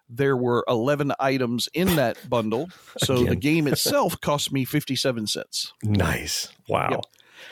[0.08, 5.26] There were eleven items in that bundle, so the game itself cost me fifty seven
[5.26, 5.72] cents.
[5.82, 6.48] Nice.
[6.68, 6.88] Wow.
[6.90, 7.00] Yep.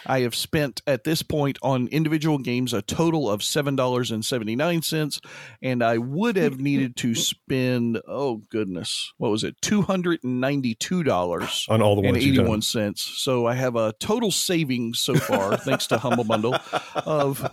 [0.07, 4.24] I have spent at this point on individual games a total of seven dollars and
[4.24, 5.20] seventy nine cents,
[5.62, 10.41] and I would have needed to spend oh goodness, what was it, two hundred and
[10.41, 12.49] ninety two dollars On all the and ones done.
[12.49, 13.03] one cents.
[13.03, 16.57] So I have a total savings so far, thanks to Humble Bundle,
[16.95, 17.51] of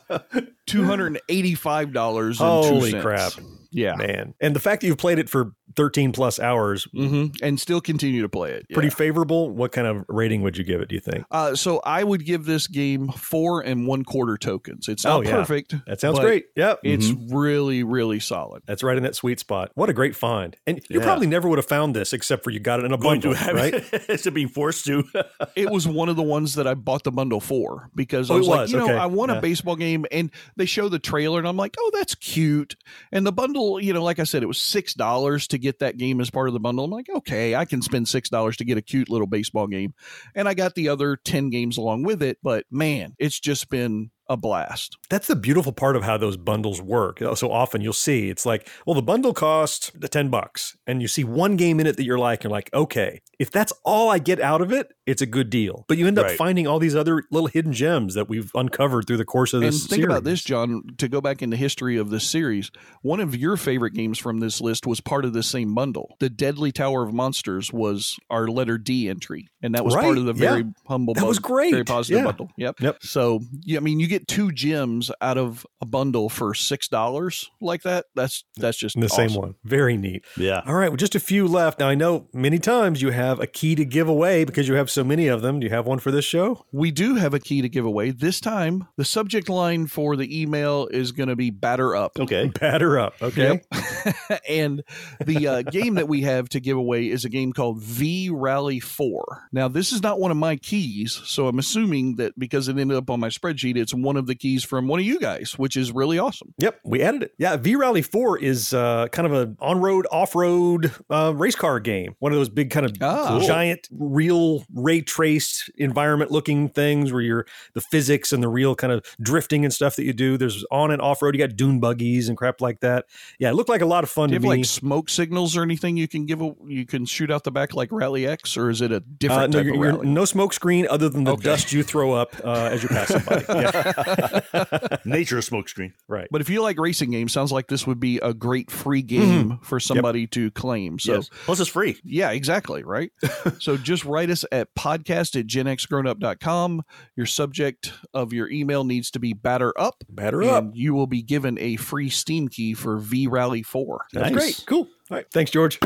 [0.65, 2.37] two hundred and eighty five dollars.
[2.39, 3.33] Holy crap.
[3.71, 4.33] Yeah, Man.
[4.41, 6.85] And the fact that you've played it for 13 plus hours.
[6.93, 7.43] Mm-hmm.
[7.43, 8.65] And still continue to play it.
[8.73, 9.49] Pretty favorable.
[9.49, 11.23] What kind of rating would you give it, do you think?
[11.31, 14.89] Uh, so I would give this game four and one quarter tokens.
[14.89, 15.31] It's not Oh, yeah.
[15.31, 15.75] perfect.
[15.87, 16.47] That sounds great.
[16.57, 16.79] Yep.
[16.83, 17.29] It's Mhm.
[17.31, 18.63] really, really solid.
[18.65, 19.71] That's right in that sweet spot.
[19.75, 20.57] What a great find.
[20.67, 21.05] And you Yeah.
[21.05, 23.31] probably never would have found this except for you got it in a Going bundle,
[23.33, 23.73] to have right?
[24.09, 25.05] Instead of being forced to.
[25.55, 28.35] it was one of the ones that I bought the bundle for because I Oh,
[28.35, 28.71] it was like, was?
[28.73, 29.37] you know, I want Yeah.
[29.37, 32.75] a baseball game, and they show the trailer, and I'm like, oh, that's cute.
[33.13, 35.97] And the bundle, you know, like I said, it was six dollars to get that
[35.97, 36.85] game as part of the bundle.
[36.85, 39.93] I'm like, okay, I can spend six dollars to get a cute little baseball game,
[40.35, 42.37] and I got the other ten games along with it.
[42.43, 44.97] But man, it's just been a blast.
[45.09, 47.19] That's the beautiful part of how those bundles work.
[47.35, 51.07] So often you'll see it's like, well, the bundle costs the 10 bucks, and you
[51.07, 54.19] see one game in it that you're like, you're like, okay, if that's all I
[54.19, 55.83] get out of it, it's a good deal.
[55.87, 56.37] But you end up Right.
[56.37, 59.75] finding all these other little hidden gems that we've uncovered through the course of this.
[59.75, 59.89] And this.
[59.89, 62.71] think about this, John, to go back in the history of this series,
[63.01, 66.15] one of your favorite games from this list was part of this same bundle.
[66.19, 70.25] The Deadly Tower of Monsters was our letter D entry, and that was part of
[70.25, 70.51] the yeah.
[70.51, 72.25] very humble That was great, Very positive yeah.
[72.25, 72.51] bundle.
[72.57, 72.79] Yep.
[72.79, 72.97] Yep.
[73.01, 77.83] So, yeah, I mean, you get two gems out of a bundle for $6 like
[77.83, 78.05] that.
[78.15, 79.55] That's that's just the same one.
[79.63, 80.23] Very neat.
[80.37, 80.61] Yeah.
[80.65, 80.89] All right.
[80.89, 81.79] Well, just a few left.
[81.79, 84.89] Now, I know many times you have a key to give away because you have
[84.89, 85.59] so many of them.
[85.59, 86.65] Do you have one for this show?
[86.71, 88.11] We do have a key to give away.
[88.11, 92.19] This time, the subject line for the email is going to be batter up.
[92.19, 92.47] Okay.
[92.59, 93.13] Batter up.
[93.21, 93.61] Okay.
[93.71, 94.41] Yep.
[94.49, 94.83] and
[95.25, 98.79] the uh, game that we have to give away is a game called V Rally
[98.79, 99.49] 4.
[99.51, 102.97] Now, this is not one of my keys, so I'm assuming that because it ended
[102.97, 105.75] up on my spreadsheet, it's one of the keys from one of you guys, which
[105.77, 106.53] is really awesome.
[106.59, 107.31] Yep, we added it.
[107.37, 111.55] Yeah, V Rally 4 is uh, kind of an on road, off road uh, race
[111.55, 112.15] car game.
[112.19, 113.27] One of those big, kind of Ah.
[113.37, 113.47] Cool.
[113.47, 118.93] giant, real ray traced environment looking things where you're the physics and the real kind
[118.93, 120.37] of drifting and stuff that you do.
[120.37, 121.35] There's on and off road.
[121.35, 123.05] You got dune buggies and crap like that.
[123.39, 124.57] Yeah, it looked like a lot of fun Do you to have me.
[124.61, 126.41] like smoke signals or anything you can give?
[126.41, 128.99] A, you can shoot out the back like Rally X, or is it a Uh,
[129.17, 130.07] different no, type of rally?
[130.07, 133.45] no smoke screen other than the dust you throw up uh, as you pass somebody.
[133.61, 133.90] Yeah.
[135.05, 135.93] Nature of smokescreen.
[136.07, 136.27] Right.
[136.31, 139.49] But if you like racing games, sounds like this would be a great free game
[139.49, 139.63] mm-hmm.
[139.63, 140.99] for somebody to claim.
[140.99, 141.29] So Yes.
[141.45, 141.99] Plus, it's free.
[142.03, 142.83] Yeah, exactly.
[142.83, 143.11] Right.
[143.59, 146.83] so just write us at podcast at genxgrownup.com.
[147.15, 150.03] Your subject of your email needs to be batter up.
[150.09, 150.65] Batter and up.
[150.73, 154.05] You will be given a free Steam key for V Rally 4.
[154.13, 154.63] That's great.
[154.65, 154.87] Cool.
[155.09, 155.25] All right.
[155.31, 155.79] Thanks, George.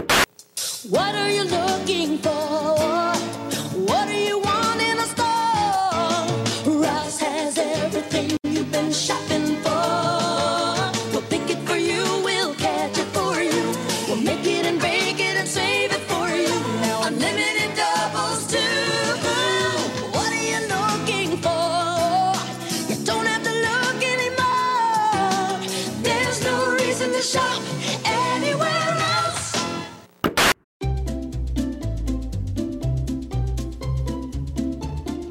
[0.90, 3.15] What are you looking for?
[8.96, 10.92] Shopping for.
[11.12, 13.74] We'll pick it for you, we'll catch it for you.
[14.08, 14.80] We'll make it and
[15.20, 16.48] it and save it for you.
[17.04, 18.58] Unlimited doubles too.
[20.16, 22.36] What are you looking for?
[22.90, 25.60] You don't have to look anymore.
[26.02, 27.62] There's no reason to shop
[28.06, 29.52] anywhere else.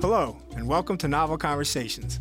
[0.02, 2.20] Hello, and welcome to Novel Conversations,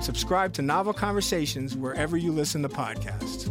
[0.00, 3.48] Subscribe to Novel Conversations wherever you listen to podcasts.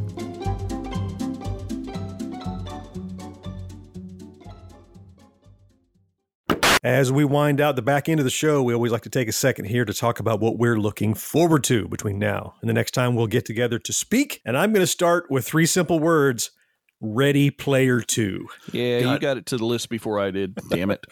[6.83, 9.27] As we wind out the back end of the show, we always like to take
[9.27, 12.73] a second here to talk about what we're looking forward to between now and the
[12.73, 14.41] next time we'll get together to speak.
[14.45, 16.51] And I'm going to start with three simple words
[16.99, 18.47] Ready Player Two.
[18.71, 20.55] Yeah, you got it to the list before I did.
[20.69, 21.05] Damn it.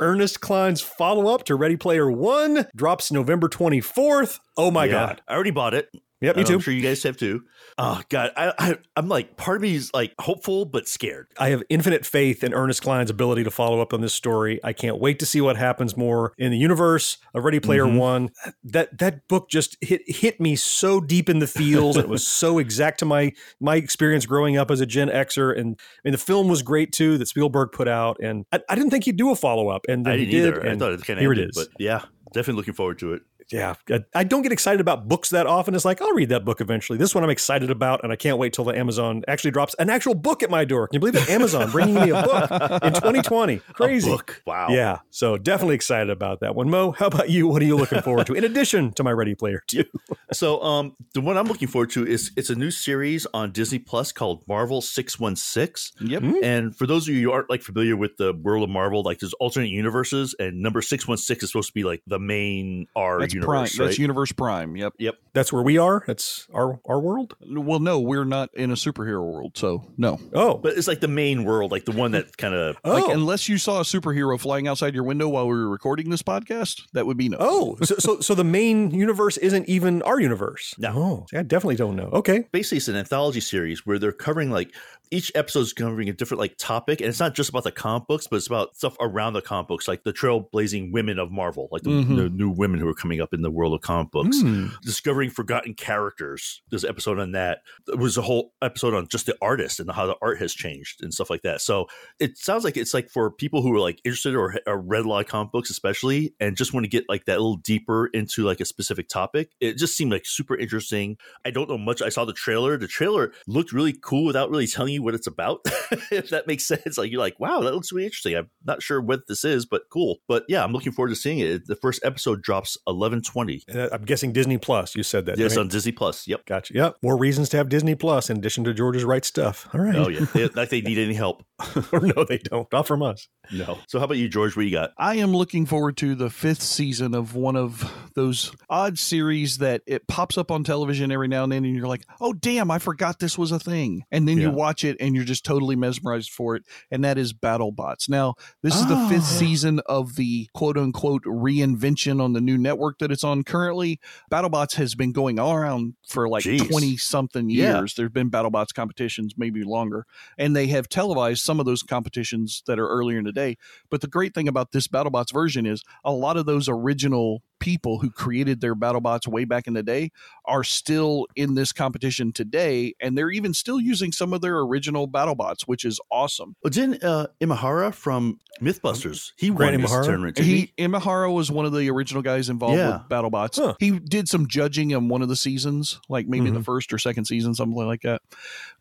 [0.00, 4.38] Ernest Cline's follow up to Ready Player One drops November 24th.
[4.56, 4.92] Oh my Yeah.
[4.92, 5.22] God.
[5.26, 5.88] I already bought it.
[6.22, 6.54] Yep, me too.
[6.54, 7.42] I'm sure you guys have too.
[7.78, 11.26] Oh God, I, I I'm like part of me is like hopeful but scared.
[11.38, 14.60] I have infinite faith in Ernest Cline's ability to follow up on this story.
[14.62, 17.98] I can't wait to see what happens more in the universe of Ready Player Mhm.
[17.98, 18.28] One.
[18.64, 21.96] That that book just hit hit me so deep in the feels.
[21.96, 25.76] it was so exact to my my experience growing up as a Gen Xer, and
[25.80, 28.18] I mean the film was great too that Spielberg put out.
[28.22, 30.58] And I, I didn't think he'd do a follow up, and I he didn't did.
[30.64, 30.70] either.
[30.70, 31.68] I thought it kind of here ended, it is.
[31.68, 32.02] but yeah,
[32.32, 33.22] definitely looking forward to it.
[33.50, 35.74] Yeah, I, I don't get excited about books that often.
[35.74, 36.98] It's like I'll read that book eventually.
[36.98, 39.90] This one I'm excited about, and I can't wait till the Amazon actually drops an
[39.90, 40.88] actual book at my door.
[40.88, 41.28] Can you believe it?
[41.30, 42.50] Amazon bringing me a book
[42.82, 43.56] in 2020.
[43.72, 44.10] Crazy.
[44.10, 44.42] book.
[44.46, 44.68] Wow.
[44.70, 44.98] Yeah.
[45.10, 46.70] So definitely excited about that one.
[46.70, 47.46] Mo, how about you?
[47.48, 49.84] What are you looking forward to in addition to my Ready Player Two?
[50.32, 53.78] So, um, the one I'm looking forward to is it's a new series on Disney
[53.78, 55.92] Plus called Marvel Six One Six.
[56.00, 56.22] Yep.
[56.42, 59.18] And for those of you who aren't like familiar with the world of Marvel, like
[59.18, 62.86] there's alternate universes, and number six one six is supposed to be like the main
[62.96, 63.76] R That's universe.
[63.76, 63.80] Prime.
[63.80, 63.86] right?
[63.86, 64.76] That's Universe Prime.
[64.76, 64.94] Yep.
[64.98, 65.14] Yep.
[65.32, 66.04] That's where we are.
[66.06, 67.34] That's our our world.
[67.40, 70.18] Well, no, we're not in a superhero world, so no.
[70.34, 72.92] Oh, but it's like the main world, like the one that kind of oh.
[72.92, 76.22] Like, unless you saw a superhero flying outside your window while we were recording this
[76.22, 77.38] podcast, that would be no.
[77.40, 80.74] Oh, so, so so the main universe isn't even our universe.
[80.78, 80.92] No.
[80.94, 82.10] Oh, I definitely don't know.
[82.12, 82.44] Okay.
[82.52, 84.74] basically it's an anthology series where they're covering like
[85.12, 88.08] each episode is covering a different like topic and it's not just about the comic
[88.08, 91.68] books but it's about stuff around the comic books like the trailblazing women of marvel
[91.70, 92.16] like the, Mhm.
[92.16, 94.40] the new women who are coming up in the world of comic books.
[94.40, 94.66] Hmm.
[94.82, 96.62] discovering forgotten characters.
[96.70, 97.60] There's an episode on that.
[97.86, 101.02] There was a whole episode on just the artist and how the art has changed
[101.02, 101.60] and stuff like that.
[101.60, 101.86] So
[102.18, 105.08] it sounds like it's like for people who are like interested or, or read a
[105.08, 108.44] lot of comic books especially and just want to get like that little deeper into
[108.44, 111.16] like a specific topic it just seemed like super interesting.
[111.44, 112.00] I don't know much.
[112.02, 112.76] I saw the trailer.
[112.78, 115.60] The trailer looked really cool without really telling you what it's about
[116.10, 119.00] if that makes sense like you're like wow that looks really interesting i'm not sure
[119.00, 122.00] what this is but cool but yeah i'm looking forward to seeing it the first
[122.04, 124.94] episode drops 1120 Uh, I'm guessing Disney Plus.
[124.96, 125.38] You said that.
[125.38, 125.60] yes right?
[125.62, 126.74] on disney plus yep Gotcha.
[126.74, 126.96] Yep.
[127.02, 129.68] More reasons to have Disney Plus in addition to George's right stuff.
[129.74, 129.94] All right.
[129.94, 131.44] oh yeah they, like they need any help
[131.92, 132.70] or no, they don't.
[132.72, 133.28] Not from us.
[133.52, 136.30] no so how about you george what you got I am looking forward to the
[136.30, 141.28] fifth season of one of those odd series that it pops up on television every
[141.28, 144.04] now and then, and you're like, oh, damn, I forgot this was a thing.
[144.12, 146.64] And then you watch it and you're just totally mesmerized for it.
[146.90, 148.08] And that is BattleBots.
[148.08, 149.08] Now, this is the Oh.
[149.08, 154.00] fifth season of the quote unquote reinvention on the new network that it's on currently.
[154.30, 157.78] BattleBots has been going all around for like 20 something Yeah.
[157.78, 157.94] years.
[157.94, 160.06] There's been BattleBots competitions, maybe longer.
[160.38, 163.56] And they have televised some of those competitions that are earlier in the day.
[163.90, 168.00] But the great thing about this BattleBots version is a lot of those original people
[168.00, 170.10] who created their BattleBots way back in the day
[170.46, 175.06] are still in this competition today, and they're even still using some of their original
[175.06, 176.56] BattleBots, which is awesome.
[176.64, 179.30] Well, didn't uh, Imahara from MythBusters?
[179.36, 180.04] He Grant won this Imahara?
[180.04, 180.36] tournament.
[180.36, 182.98] Didn't he, He Imahara was one of the original guys involved Yeah.
[182.98, 183.56] with BattleBots.
[183.56, 183.74] Huh.
[183.78, 186.54] He did some judging in one of the seasons, like maybe Mm-hmm.
[186.56, 188.22] the first or second season, something like that.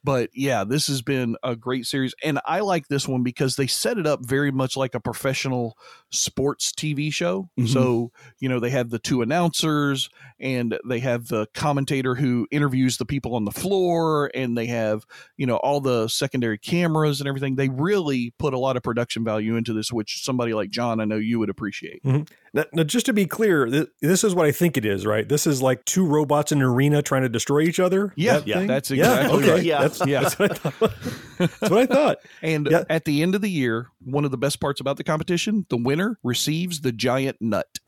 [0.04, 3.68] But yeah, this has been a great series, and I like this one because they
[3.68, 5.78] set it up very much like a professional
[6.10, 7.50] sports TV show.
[7.60, 7.68] Mhm.
[7.68, 10.10] So you know they have the two announcers,
[10.40, 15.06] and they have the commentator who interviews the people on the floor, and they have
[15.38, 17.56] you know all the secondary cameras and everything.
[17.56, 21.06] They really put a lot of production value into this, which somebody like John, I
[21.06, 22.04] know you would appreciate.
[22.04, 22.24] Mm-hmm.
[22.54, 25.28] Now, now, just to be clear, th- this is what I think it is, right?
[25.28, 28.12] This is like two robots in an arena trying to destroy each other.
[28.18, 28.68] Yeah, That yeah, thing?
[28.68, 29.52] that's Yeah, exactly okay.
[29.54, 29.64] right.
[29.64, 29.82] Yeah.
[29.82, 30.22] That's, Yeah.
[30.22, 30.94] that's what I thought.
[31.38, 32.18] that's what I thought.
[32.42, 32.84] And Yeah.
[32.90, 35.78] at the end of the year, one of the best parts about the competition, the
[35.78, 37.68] winner receives the giant nut.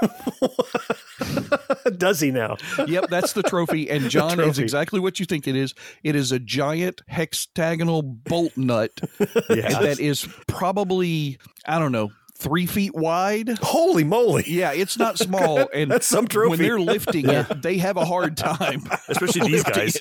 [1.96, 2.56] Does he now?
[2.86, 3.90] Yep, that's the trophy.
[3.90, 4.62] And John, it's trophy.
[4.62, 5.74] exactly what you think it is.
[6.02, 12.94] It is a giant hexagonal bolt nut that is probably, I don't know, three feet
[12.94, 13.50] wide.
[13.58, 14.44] Holy moly!
[14.46, 15.68] Yeah, it's not small.
[15.74, 16.50] And That's some trophy.
[16.50, 18.82] when they're lifting it, they have a hard time.
[19.08, 19.96] especially these guys.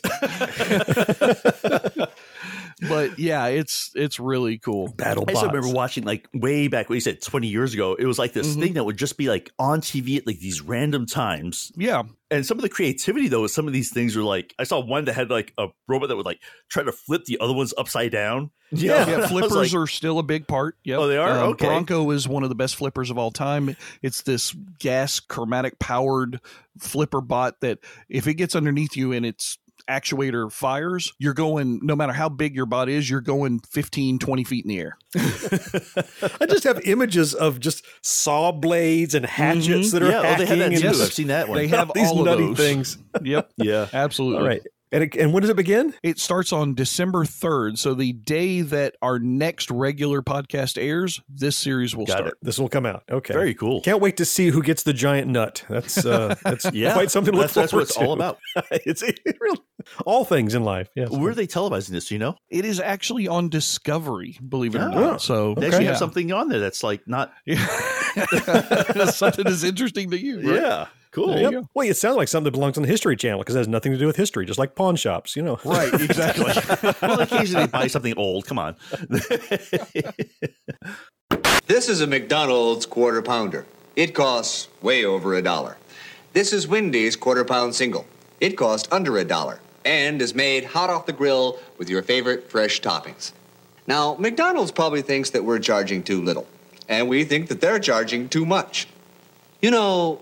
[2.88, 4.88] But yeah, it's it's really cool.
[4.93, 5.41] Battle I bots.
[5.41, 7.95] just remember watching like way back what you said 20 years ago.
[7.95, 8.59] It was like this Mhm.
[8.61, 11.71] thing that would just be like on TV at like these random times.
[11.75, 12.03] Yeah.
[12.32, 14.80] And some of the creativity though, is some of these things were like I saw
[14.80, 17.73] one that had like a robot that would like try to flip the other ones
[17.77, 18.51] upside down.
[18.71, 18.95] You know?
[18.95, 20.75] Yeah, And I was flippers like, are still a big part.
[20.84, 21.30] Yeah, Oh, they are?
[21.39, 21.65] Um, Okay.
[21.65, 23.75] Bronco is one of the best flippers of all time.
[24.03, 26.39] It's this gas chromatic powered
[26.77, 29.57] flipper bot that if it gets underneath you and its
[29.89, 34.43] actuator fires, you're going, no matter how big your bot is, you're going 15, 20
[34.43, 34.97] feet in the air.
[36.39, 39.89] I just have images of just saw blades and hatchets mm-hmm.
[39.91, 40.87] that are Yeah, oh, they have that hacking too.
[40.87, 41.57] and I've seen that one.
[41.57, 42.57] They have these all of nutty those.
[42.57, 42.97] things.
[43.21, 43.51] Yep.
[43.57, 43.87] yeah.
[43.91, 44.39] Absolutely.
[44.39, 44.61] All right.
[44.91, 45.93] And, it, and when does it begin?
[46.01, 47.77] It starts on December 3rd.
[47.77, 52.27] So the day that our next regular podcast airs, this series will Got start.
[52.29, 52.33] it.
[52.41, 53.03] This will come out.
[53.09, 53.33] Okay.
[53.33, 53.81] Very cool.
[53.81, 55.63] Can't wait to see who gets the giant nut.
[55.69, 56.93] That's uh, that's Yeah.
[56.93, 58.01] quite something to look That's- that's what it's to.
[58.05, 58.39] all about.
[58.71, 59.59] it's it really,
[60.07, 60.89] all things in life.
[60.95, 61.09] Yes.
[61.11, 62.07] Where are they televising this?
[62.07, 64.99] do You know, It is actually on Discovery, believe it or Oh.
[65.01, 65.21] not.
[65.21, 65.89] So they actually yeah.
[65.91, 67.31] have something on there that's like not.
[69.13, 70.37] something that's interesting to you.
[70.37, 70.61] Right?
[70.61, 71.38] Yeah, cool.
[71.38, 71.66] Yep.
[71.74, 73.91] Well, it sounds like something that belongs on the History Channel because it has nothing
[73.91, 75.60] to do with history, just like pawn shops, you know.
[75.66, 76.53] Right, exactly.
[77.01, 78.45] well, occasionally they buy something old.
[78.45, 78.76] Come on.
[81.70, 83.64] This is a McDonald's quarter pounder.
[83.95, 85.78] It costs way over a dollar.
[86.34, 88.07] This is Wendy's quarter pound single.
[88.41, 92.49] It costs under a dollar and is made hot off the grill with your favorite
[92.49, 93.34] fresh toppings.
[93.86, 96.47] Now, McDonald's probably thinks that we're charging too little,
[96.88, 98.88] and we think that they're charging too much.
[99.62, 100.22] You know,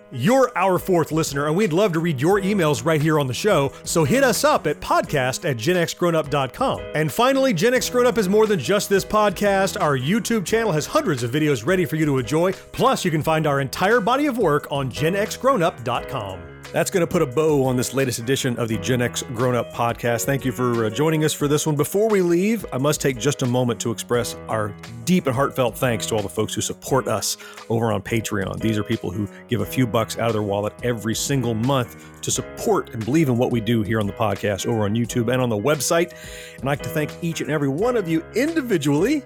[0.11, 3.33] You're our fourth listener, and we'd love to read your emails right here on the
[3.33, 6.81] show, so hit us up at podcast at genxgrownup.com.
[6.95, 9.79] And finally, Gen X Grown Up is more than just this podcast.
[9.79, 13.23] Our YouTube channel has hundreds of videos ready for you to enjoy, plus, you can
[13.23, 16.50] find our entire body of work on genxgrownup.com.
[16.71, 19.55] That's going to put a bow on this latest edition of the Gen X Grown
[19.55, 20.23] Up podcast.
[20.25, 21.75] Thank you for uh, joining us for this one.
[21.75, 25.77] Before we leave, I must take just a moment to express our deep and heartfelt
[25.77, 27.35] thanks to all the folks who support us
[27.69, 28.61] over on Patreon.
[28.61, 32.21] These are people who give a few bucks out of their wallet every single month
[32.21, 35.31] to support and believe in what we do here on the podcast over on YouTube
[35.31, 36.13] and on the website.
[36.53, 39.23] And I'd like to thank each and every one of you individually.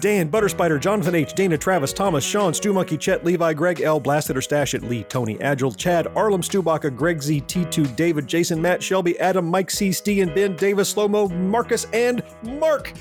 [0.00, 4.36] Dan, Butterspider, Jonathan H., Dana, Travis, Thomas, Sean, Stu Monkey, Chet, Levi, Greg L., Blasted
[4.36, 8.82] or Stash It, Lee, Tony, Agile, Chad, Arlem, Stubaka, Greg Z, T2, David, Jason, Matt,
[8.82, 12.92] Shelby, Adam, Mike C, and Ben, Davis, Slomo, Marcus, and Mark.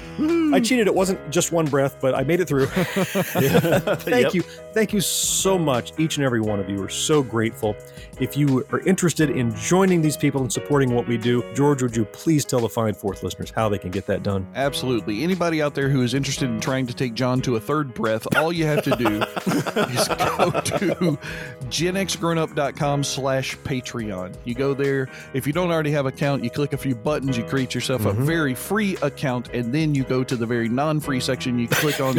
[0.54, 0.88] I cheated.
[0.88, 2.66] It wasn't just one breath, but I made it through.
[2.68, 4.34] Thank Yep.
[4.34, 4.42] you.
[4.74, 6.78] Thank you so much, each and every one of you.
[6.78, 7.76] We're so grateful.
[8.20, 11.96] If you are interested in joining these people and supporting what we do, George, would
[11.96, 14.48] you please tell the fine fourth listeners how they can get that done?
[14.56, 15.24] Absolutely.
[15.24, 18.28] Anybody out there who is interested in trying to take John to a third breath,
[18.38, 21.18] all you have to do is go to
[21.70, 24.36] genxgrownup.com slash Patreon.
[24.46, 25.10] You go there.
[25.34, 28.06] If you don't already have an account, you click a few buttons, you create yourself
[28.06, 28.26] a mm-hmm.
[28.26, 31.58] very free account, and then you go to the very non-free section.
[31.58, 32.16] You click on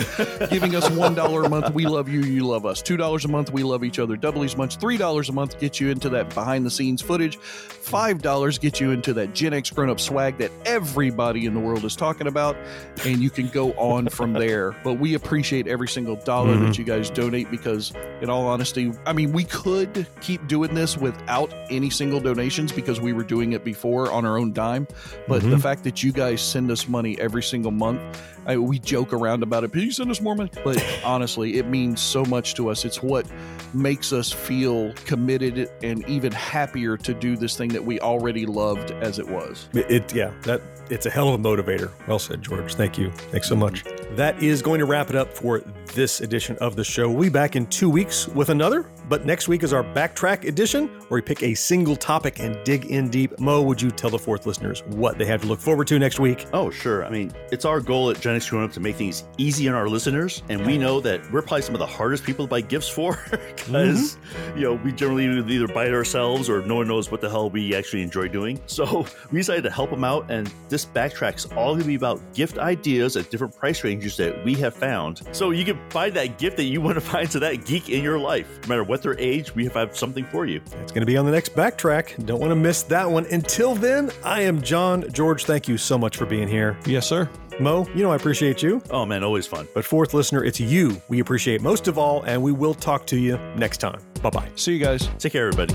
[0.50, 1.72] giving us $1 a month.
[1.72, 2.22] We love you.
[2.22, 2.82] You love us.
[2.82, 3.52] $2 a month.
[3.52, 4.16] We love each other.
[4.16, 4.78] Double as much.
[4.78, 7.38] $3 a month gets you into that behind the scenes footage.
[7.38, 11.84] $5 gets you into that Gen X grown up swag that everybody in the world
[11.84, 12.56] is talking about.
[13.04, 14.72] And you can go on from there.
[14.82, 16.66] But we appreciate every single dollar Mhm.
[16.68, 20.96] that you guys donate because, in all honesty, I mean, we could keep doing this
[20.96, 24.86] without any single donations because we were doing it before on our own dime.
[25.28, 25.60] But the Mhm.
[25.62, 28.00] fact that you guys send us money every single month,
[28.46, 29.72] I, we joke around about it.
[29.72, 30.50] Please send us more money.
[30.64, 32.84] But honestly, it means so much to us.
[32.84, 33.26] It's what
[33.72, 38.90] makes us feel committed and even happier to do this thing that we already loved
[38.92, 39.68] as it was.
[39.74, 40.60] It, it- yeah, that
[40.90, 41.90] it's a hell of a motivator.
[42.06, 42.74] Well said, George.
[42.74, 43.10] Thank you.
[43.10, 43.84] Thanks so much.
[44.16, 45.60] That is going to wrap it up for
[45.94, 47.08] this edition of the show.
[47.10, 50.88] We'll be back in two weeks with another, but next week is our backtrack edition
[51.08, 53.38] where we pick a single topic and dig in deep.
[53.38, 56.18] Mo, would you tell the fourth listeners what they have to look forward to next
[56.18, 56.46] week?
[56.52, 57.04] Oh, sure.
[57.04, 59.74] I mean, it's our goal at Gen X Growing Up to make things easy on
[59.74, 62.60] our listeners, and we know that we're probably some of the hardest people to buy
[62.60, 64.58] gifts for because mm-hmm.
[64.58, 67.50] you know we generally either buy it ourselves or no one knows what the hell
[67.50, 68.60] we actually enjoy doing.
[68.74, 72.20] So we decided to help them out, and this backtrack's all going to be about
[72.34, 75.22] gift ideas at different price ranges that we have found.
[75.30, 78.02] So you can find that gift that you want to find to that geek in
[78.02, 79.54] your life, no matter what their age.
[79.54, 80.60] We have something for you.
[80.82, 82.24] It's going to be on the next backtrack.
[82.26, 83.26] Don't want to miss that one.
[83.26, 85.10] Until then, I am John.
[85.12, 86.76] George, thank you so much for being here.
[86.86, 87.28] Yes, sir.
[87.60, 88.82] Mo, you know I appreciate you.
[88.90, 89.68] Oh man, always fun.
[89.74, 93.16] But fourth listener, it's you we appreciate most of all, and we will talk to
[93.16, 94.00] you next time.
[94.22, 94.50] Bye bye.
[94.56, 95.08] See you guys.
[95.18, 95.74] Take care, everybody.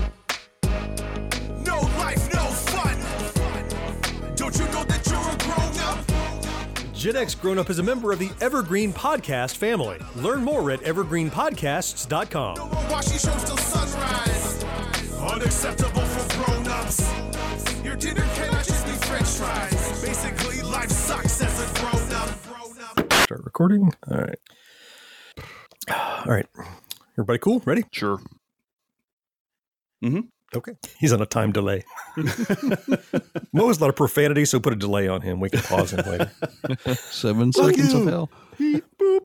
[7.00, 9.96] Gen X Grown Up is a member of the Evergreen Podcast family.
[10.16, 12.70] Learn more at evergreenpodcasts.com.
[12.90, 14.64] Watching shows.
[15.32, 17.00] Unacceptable for grown ups.
[17.82, 20.02] Your dinner cannot just be french fries.
[20.02, 23.12] Basically, life sucks as a grown up.
[23.22, 23.90] Start recording.
[24.10, 24.38] All right.
[25.88, 26.46] All right.
[27.14, 27.62] Everybody cool?
[27.64, 27.84] Ready?
[27.92, 28.20] Sure.
[30.04, 30.20] Mm-hmm.
[30.54, 30.72] Okay.
[30.98, 31.84] He's on a time delay.
[33.52, 35.38] Mo has a lot of profanity, so put a delay on him.
[35.38, 36.30] We can pause him later.
[37.10, 38.08] Seven Fuck seconds of you.
[38.08, 38.30] hell.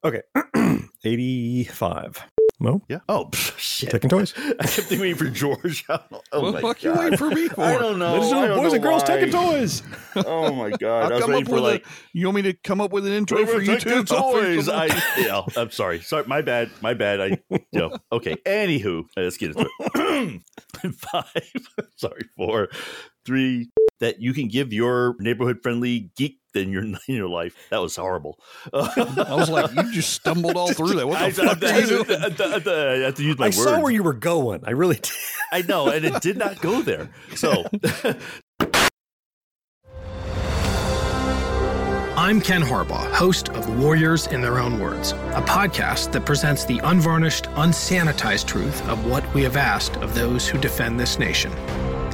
[0.03, 0.21] Okay.
[1.03, 2.23] 85.
[2.60, 2.82] Mo?
[2.88, 2.99] Yeah.
[3.10, 3.89] Oh, pff, shit.
[3.89, 4.34] Taking toys?
[4.38, 5.84] I kept thinking for George.
[5.89, 5.99] oh
[6.32, 6.99] What the fuck you God.
[7.03, 7.62] waiting for me for?
[7.62, 8.14] I don't know.
[8.14, 9.08] Ladies and gentlemen, boys and girls why.
[9.08, 9.84] taking toys.
[10.16, 11.12] Oh my god!
[11.12, 12.80] I'll I was come waiting up for with like a, you want me to come
[12.82, 14.03] up with an intro We're for you taking two?
[14.06, 14.70] toys.
[14.70, 14.86] I
[15.18, 15.41] yeah.
[15.58, 15.99] I'm sorry.
[16.01, 16.24] Sorry.
[16.28, 16.70] My bad.
[16.82, 17.20] My bad.
[17.20, 17.97] I you know.
[18.12, 18.36] Okay.
[18.45, 20.41] Anywho, let's get into it.
[20.95, 21.26] Five.
[21.97, 22.22] sorry.
[22.38, 22.70] Four.
[23.26, 23.70] Three.
[24.01, 27.56] That you can give your neighborhood friendly geek in your in your life.
[27.70, 28.39] That was horrible.
[28.74, 31.08] I was like, you just stumbled all through that.
[31.08, 32.14] What the I, fuck I, did you do?
[32.14, 33.64] I, I, I have to use my I words.
[33.64, 34.62] saw where you were going.
[34.66, 35.12] I really did.
[35.51, 37.10] I know, and it did not go there.
[37.36, 37.66] So
[42.18, 46.80] I'm Ken Harbaugh, host of Warriors in Their Own Words, a podcast that presents the
[46.80, 51.51] unvarnished, unsanitized truth of what we have asked of those who defend this nation.